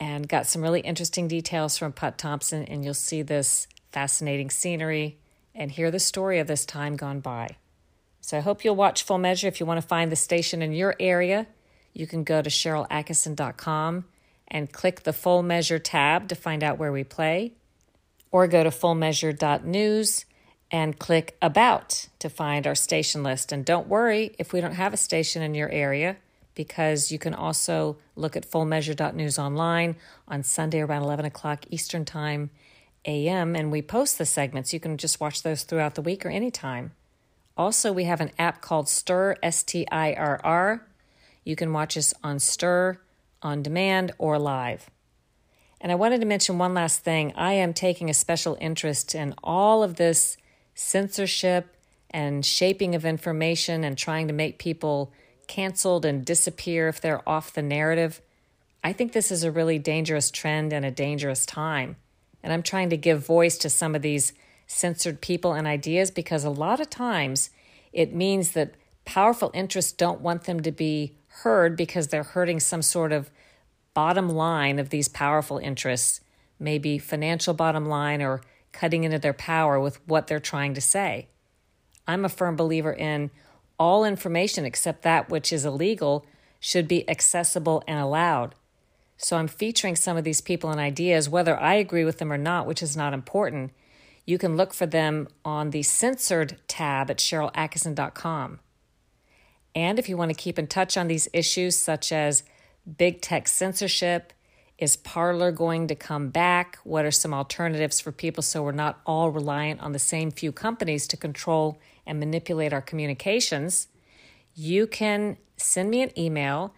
And 0.00 0.26
got 0.26 0.46
some 0.46 0.62
really 0.62 0.80
interesting 0.80 1.28
details 1.28 1.76
from 1.76 1.92
Put 1.92 2.16
Thompson, 2.16 2.64
and 2.64 2.82
you'll 2.82 2.94
see 2.94 3.20
this 3.20 3.68
fascinating 3.92 4.48
scenery 4.48 5.18
and 5.54 5.70
hear 5.70 5.90
the 5.90 6.00
story 6.00 6.38
of 6.38 6.46
this 6.46 6.64
time 6.64 6.96
gone 6.96 7.20
by. 7.20 7.56
So 8.22 8.38
I 8.38 8.40
hope 8.40 8.64
you'll 8.64 8.76
watch 8.76 9.02
Full 9.02 9.18
Measure. 9.18 9.46
If 9.46 9.60
you 9.60 9.66
want 9.66 9.80
to 9.80 9.86
find 9.86 10.10
the 10.10 10.16
station 10.16 10.62
in 10.62 10.72
your 10.72 10.94
area, 10.98 11.46
you 11.92 12.06
can 12.06 12.24
go 12.24 12.40
to 12.40 12.48
SharylAttkisson.com 12.48 14.04
and 14.48 14.72
click 14.72 15.02
the 15.02 15.12
Full 15.12 15.42
Measure 15.42 15.78
tab 15.78 16.28
to 16.28 16.34
find 16.34 16.64
out 16.64 16.78
where 16.78 16.92
we 16.92 17.04
play, 17.04 17.52
or 18.32 18.46
go 18.46 18.64
to 18.64 18.70
fullmeasure.news 18.70 20.24
and 20.70 20.98
click 20.98 21.36
About 21.42 22.08
to 22.20 22.30
find 22.30 22.66
our 22.66 22.74
station 22.74 23.22
list. 23.22 23.52
And 23.52 23.64
don't 23.64 23.88
worry 23.88 24.34
if 24.38 24.52
we 24.52 24.60
don't 24.60 24.74
have 24.74 24.94
a 24.94 24.96
station 24.96 25.42
in 25.42 25.54
your 25.54 25.68
area, 25.68 26.16
because 26.54 27.10
you 27.10 27.18
can 27.18 27.34
also 27.34 27.96
look 28.16 28.36
at 28.36 28.50
fullmeasure.news 28.50 29.38
online 29.38 29.96
on 30.28 30.42
Sunday 30.42 30.80
around 30.80 31.02
11 31.02 31.24
o'clock 31.24 31.64
Eastern 31.70 32.04
Time 32.04 32.50
a.m. 33.06 33.56
and 33.56 33.70
we 33.70 33.82
post 33.82 34.18
the 34.18 34.26
segments. 34.26 34.72
You 34.72 34.80
can 34.80 34.96
just 34.96 35.20
watch 35.20 35.42
those 35.42 35.62
throughout 35.62 35.94
the 35.94 36.02
week 36.02 36.24
or 36.26 36.28
anytime. 36.28 36.92
Also, 37.56 37.92
we 37.92 38.04
have 38.04 38.20
an 38.20 38.30
app 38.38 38.60
called 38.60 38.86
Stirr 38.86 39.36
S 39.42 39.62
T 39.62 39.86
I 39.90 40.12
R 40.14 40.40
R. 40.44 40.86
You 41.44 41.56
can 41.56 41.72
watch 41.72 41.96
us 41.96 42.12
on 42.22 42.36
Stirr, 42.36 42.98
on 43.42 43.62
demand, 43.62 44.12
or 44.18 44.38
live. 44.38 44.90
And 45.80 45.90
I 45.90 45.94
wanted 45.94 46.20
to 46.20 46.26
mention 46.26 46.58
one 46.58 46.74
last 46.74 47.00
thing. 47.00 47.32
I 47.36 47.54
am 47.54 47.72
taking 47.72 48.10
a 48.10 48.14
special 48.14 48.56
interest 48.60 49.14
in 49.14 49.34
all 49.42 49.82
of 49.82 49.96
this 49.96 50.36
censorship 50.74 51.74
and 52.10 52.44
shaping 52.44 52.94
of 52.94 53.04
information 53.04 53.82
and 53.84 53.96
trying 53.96 54.26
to 54.28 54.34
make 54.34 54.58
people 54.58 55.12
canceled 55.50 56.04
and 56.04 56.24
disappear 56.24 56.86
if 56.86 57.00
they're 57.00 57.28
off 57.28 57.52
the 57.52 57.60
narrative. 57.60 58.22
I 58.84 58.92
think 58.92 59.12
this 59.12 59.32
is 59.32 59.42
a 59.42 59.50
really 59.50 59.80
dangerous 59.80 60.30
trend 60.30 60.72
and 60.72 60.86
a 60.86 60.92
dangerous 60.92 61.44
time. 61.44 61.96
And 62.40 62.52
I'm 62.52 62.62
trying 62.62 62.88
to 62.90 62.96
give 62.96 63.26
voice 63.26 63.58
to 63.58 63.68
some 63.68 63.96
of 63.96 64.00
these 64.00 64.32
censored 64.68 65.20
people 65.20 65.52
and 65.52 65.66
ideas 65.66 66.12
because 66.12 66.44
a 66.44 66.50
lot 66.50 66.80
of 66.80 66.88
times 66.88 67.50
it 67.92 68.14
means 68.14 68.52
that 68.52 68.74
powerful 69.04 69.50
interests 69.52 69.90
don't 69.90 70.20
want 70.20 70.44
them 70.44 70.60
to 70.60 70.70
be 70.70 71.16
heard 71.42 71.76
because 71.76 72.06
they're 72.08 72.22
hurting 72.22 72.60
some 72.60 72.80
sort 72.80 73.10
of 73.10 73.28
bottom 73.92 74.28
line 74.28 74.78
of 74.78 74.90
these 74.90 75.08
powerful 75.08 75.58
interests, 75.58 76.20
maybe 76.60 76.96
financial 76.96 77.54
bottom 77.54 77.86
line 77.86 78.22
or 78.22 78.40
cutting 78.70 79.02
into 79.02 79.18
their 79.18 79.32
power 79.32 79.80
with 79.80 80.00
what 80.06 80.28
they're 80.28 80.38
trying 80.38 80.74
to 80.74 80.80
say. 80.80 81.26
I'm 82.06 82.24
a 82.24 82.28
firm 82.28 82.54
believer 82.54 82.92
in 82.92 83.32
all 83.80 84.04
information 84.04 84.64
except 84.64 85.02
that 85.02 85.30
which 85.30 85.52
is 85.52 85.64
illegal 85.64 86.26
should 86.60 86.86
be 86.86 87.08
accessible 87.08 87.82
and 87.88 87.98
allowed. 87.98 88.54
So 89.16 89.38
I'm 89.38 89.48
featuring 89.48 89.96
some 89.96 90.16
of 90.16 90.24
these 90.24 90.42
people 90.42 90.70
and 90.70 90.78
ideas, 90.78 91.28
whether 91.28 91.58
I 91.58 91.74
agree 91.74 92.04
with 92.04 92.18
them 92.18 92.32
or 92.32 92.38
not, 92.38 92.66
which 92.66 92.82
is 92.82 92.96
not 92.96 93.14
important. 93.14 93.72
You 94.26 94.36
can 94.38 94.56
look 94.56 94.74
for 94.74 94.86
them 94.86 95.28
on 95.44 95.70
the 95.70 95.82
censored 95.82 96.58
tab 96.68 97.10
at 97.10 97.16
SharylAttkisson.com. 97.16 98.60
And 99.74 99.98
if 99.98 100.08
you 100.08 100.16
want 100.16 100.30
to 100.30 100.34
keep 100.34 100.58
in 100.58 100.66
touch 100.66 100.96
on 100.96 101.08
these 101.08 101.28
issues, 101.32 101.76
such 101.76 102.12
as 102.12 102.42
big 102.98 103.22
tech 103.22 103.48
censorship, 103.48 104.32
is 104.78 104.96
Parler 104.96 105.52
going 105.52 105.86
to 105.88 105.94
come 105.94 106.28
back? 106.28 106.78
What 106.84 107.04
are 107.04 107.10
some 107.10 107.34
alternatives 107.34 108.00
for 108.00 108.12
people 108.12 108.42
so 108.42 108.62
we're 108.62 108.72
not 108.72 109.00
all 109.06 109.30
reliant 109.30 109.80
on 109.80 109.92
the 109.92 109.98
same 109.98 110.30
few 110.30 110.52
companies 110.52 111.06
to 111.08 111.16
control 111.16 111.78
and 112.06 112.18
manipulate 112.18 112.72
our 112.72 112.82
communications? 112.82 113.88
You 114.54 114.86
can 114.86 115.36
send 115.56 115.90
me 115.90 116.02
an 116.02 116.18
email 116.18 116.74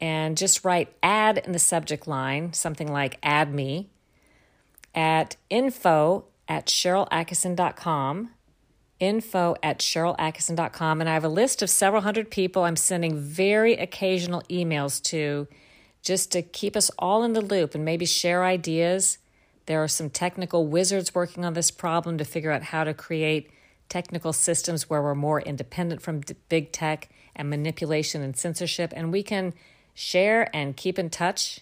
and 0.00 0.36
just 0.36 0.64
write 0.64 0.94
add 1.02 1.38
in 1.38 1.52
the 1.52 1.58
subject 1.58 2.06
line, 2.06 2.52
something 2.52 2.90
like 2.90 3.18
add 3.22 3.52
me, 3.52 3.88
at 4.94 5.36
info 5.50 6.24
at 6.48 6.66
SharylAttkisson.com. 6.66 8.30
Info 9.00 9.54
at 9.62 9.78
SharylAttkisson.com. 9.78 11.00
And 11.00 11.08
I 11.08 11.14
have 11.14 11.24
a 11.24 11.28
list 11.28 11.62
of 11.62 11.70
several 11.70 12.02
hundred 12.02 12.30
people 12.30 12.64
I'm 12.64 12.76
sending 12.76 13.16
very 13.18 13.74
occasional 13.74 14.42
emails 14.50 15.00
to 15.04 15.46
just 16.02 16.32
to 16.32 16.42
keep 16.42 16.76
us 16.76 16.90
all 16.98 17.22
in 17.22 17.32
the 17.32 17.40
loop 17.40 17.74
and 17.74 17.84
maybe 17.84 18.06
share 18.06 18.44
ideas. 18.44 19.18
There 19.66 19.82
are 19.82 19.88
some 19.88 20.10
technical 20.10 20.66
wizards 20.66 21.14
working 21.14 21.44
on 21.44 21.52
this 21.52 21.70
problem 21.70 22.18
to 22.18 22.24
figure 22.24 22.50
out 22.50 22.62
how 22.62 22.84
to 22.84 22.94
create 22.94 23.50
technical 23.88 24.32
systems 24.32 24.88
where 24.88 25.02
we're 25.02 25.14
more 25.14 25.40
independent 25.40 26.02
from 26.02 26.22
big 26.48 26.72
tech 26.72 27.08
and 27.34 27.48
manipulation 27.48 28.22
and 28.22 28.36
censorship. 28.36 28.92
And 28.94 29.12
we 29.12 29.22
can 29.22 29.54
share 29.94 30.54
and 30.54 30.76
keep 30.76 30.98
in 30.98 31.10
touch. 31.10 31.60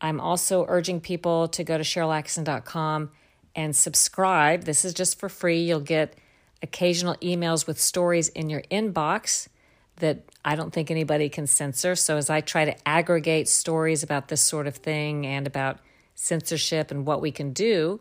I'm 0.00 0.20
also 0.20 0.64
urging 0.68 1.00
people 1.00 1.48
to 1.48 1.62
go 1.62 1.78
to 1.78 1.84
SharylAttkisson.com 1.84 3.10
and 3.54 3.76
subscribe. 3.76 4.64
This 4.64 4.84
is 4.84 4.94
just 4.94 5.18
for 5.18 5.28
free. 5.28 5.62
You'll 5.62 5.80
get 5.80 6.16
occasional 6.62 7.14
emails 7.16 7.66
with 7.66 7.80
stories 7.80 8.28
in 8.28 8.50
your 8.50 8.62
inbox 8.70 9.48
that 9.96 10.22
I 10.44 10.56
don't 10.56 10.72
think 10.72 10.90
anybody 10.90 11.28
can 11.28 11.46
censor. 11.46 11.94
So, 11.94 12.16
as 12.16 12.30
I 12.30 12.40
try 12.40 12.64
to 12.64 12.88
aggregate 12.88 13.48
stories 13.48 14.02
about 14.02 14.28
this 14.28 14.40
sort 14.40 14.66
of 14.66 14.76
thing 14.76 15.26
and 15.26 15.46
about 15.46 15.78
censorship 16.14 16.90
and 16.90 17.06
what 17.06 17.20
we 17.20 17.30
can 17.30 17.52
do, 17.52 18.00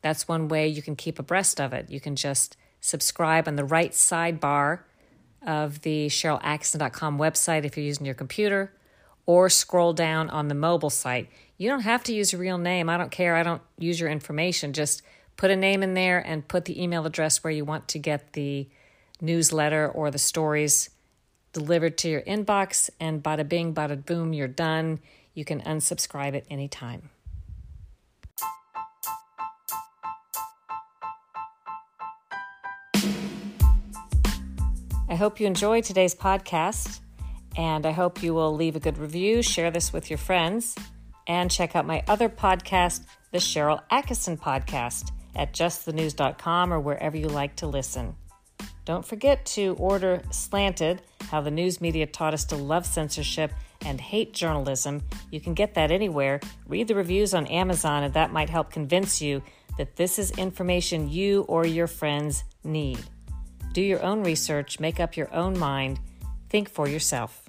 that's 0.00 0.28
one 0.28 0.48
way 0.48 0.68
you 0.68 0.82
can 0.82 0.96
keep 0.96 1.18
abreast 1.18 1.60
of 1.60 1.72
it. 1.72 1.90
You 1.90 2.00
can 2.00 2.16
just 2.16 2.56
subscribe 2.82 3.48
on 3.48 3.56
the 3.56 3.64
right 3.64 3.92
sidebar 3.92 4.80
of 5.46 5.80
the 5.80 6.08
SharylAttkisson.com 6.08 7.18
website 7.18 7.64
if 7.64 7.76
you're 7.76 7.86
using 7.86 8.04
your 8.04 8.14
computer, 8.14 8.74
or 9.24 9.48
scroll 9.48 9.94
down 9.94 10.28
on 10.28 10.48
the 10.48 10.54
mobile 10.54 10.90
site. 10.90 11.30
You 11.56 11.68
don't 11.68 11.80
have 11.80 12.02
to 12.04 12.12
use 12.12 12.34
a 12.34 12.38
real 12.38 12.58
name. 12.58 12.90
I 12.90 12.98
don't 12.98 13.10
care. 13.10 13.36
I 13.36 13.42
don't 13.42 13.62
use 13.78 13.98
your 13.98 14.10
information. 14.10 14.72
Just 14.72 15.02
put 15.36 15.50
a 15.50 15.56
name 15.56 15.82
in 15.82 15.94
there 15.94 16.18
and 16.18 16.46
put 16.46 16.64
the 16.64 16.82
email 16.82 17.06
address 17.06 17.42
where 17.42 17.52
you 17.52 17.64
want 17.64 17.88
to 17.88 17.98
get 17.98 18.34
the 18.34 18.68
newsletter 19.20 19.88
or 19.88 20.10
the 20.10 20.18
stories 20.18 20.90
delivered 21.52 21.98
to 21.98 22.08
your 22.08 22.22
inbox, 22.22 22.90
and 22.98 23.22
bada 23.22 23.48
bing, 23.48 23.74
bada 23.74 24.04
boom, 24.04 24.32
you're 24.32 24.48
done. 24.48 24.98
You 25.34 25.44
can 25.44 25.60
unsubscribe 25.60 26.36
at 26.36 26.44
any 26.50 26.66
time. 26.66 27.10
I 35.12 35.14
hope 35.14 35.40
you 35.40 35.46
enjoyed 35.46 35.84
today's 35.84 36.14
podcast, 36.14 37.00
and 37.54 37.84
I 37.84 37.90
hope 37.90 38.22
you 38.22 38.32
will 38.32 38.54
leave 38.54 38.76
a 38.76 38.80
good 38.80 38.96
review, 38.96 39.42
share 39.42 39.70
this 39.70 39.92
with 39.92 40.08
your 40.08 40.16
friends, 40.16 40.74
and 41.26 41.50
check 41.50 41.76
out 41.76 41.84
my 41.84 42.02
other 42.08 42.30
podcast, 42.30 43.04
the 43.30 43.36
Sharyl 43.36 43.82
Attkisson 43.92 44.38
Podcast, 44.38 45.12
at 45.36 45.52
justthenews.com 45.52 46.72
or 46.72 46.80
wherever 46.80 47.14
you 47.14 47.28
like 47.28 47.56
to 47.56 47.66
listen. 47.66 48.14
Don't 48.86 49.04
forget 49.04 49.44
to 49.44 49.76
order 49.78 50.22
Slanted 50.30 51.02
How 51.24 51.42
the 51.42 51.50
News 51.50 51.82
Media 51.82 52.06
Taught 52.06 52.32
Us 52.32 52.46
to 52.46 52.56
Love 52.56 52.86
Censorship 52.86 53.52
and 53.84 54.00
Hate 54.00 54.32
Journalism. 54.32 55.02
You 55.30 55.42
can 55.42 55.52
get 55.52 55.74
that 55.74 55.90
anywhere. 55.90 56.40
Read 56.66 56.88
the 56.88 56.94
reviews 56.94 57.34
on 57.34 57.46
Amazon, 57.48 58.02
and 58.02 58.14
that 58.14 58.32
might 58.32 58.48
help 58.48 58.70
convince 58.72 59.20
you 59.20 59.42
that 59.76 59.96
this 59.96 60.18
is 60.18 60.30
information 60.38 61.10
you 61.10 61.42
or 61.48 61.66
your 61.66 61.86
friends 61.86 62.44
need. 62.64 62.98
Do 63.72 63.80
your 63.80 64.02
own 64.02 64.22
research, 64.22 64.78
make 64.80 65.00
up 65.00 65.16
your 65.16 65.32
own 65.34 65.58
mind, 65.58 65.98
think 66.50 66.68
for 66.68 66.86
yourself. 66.86 67.41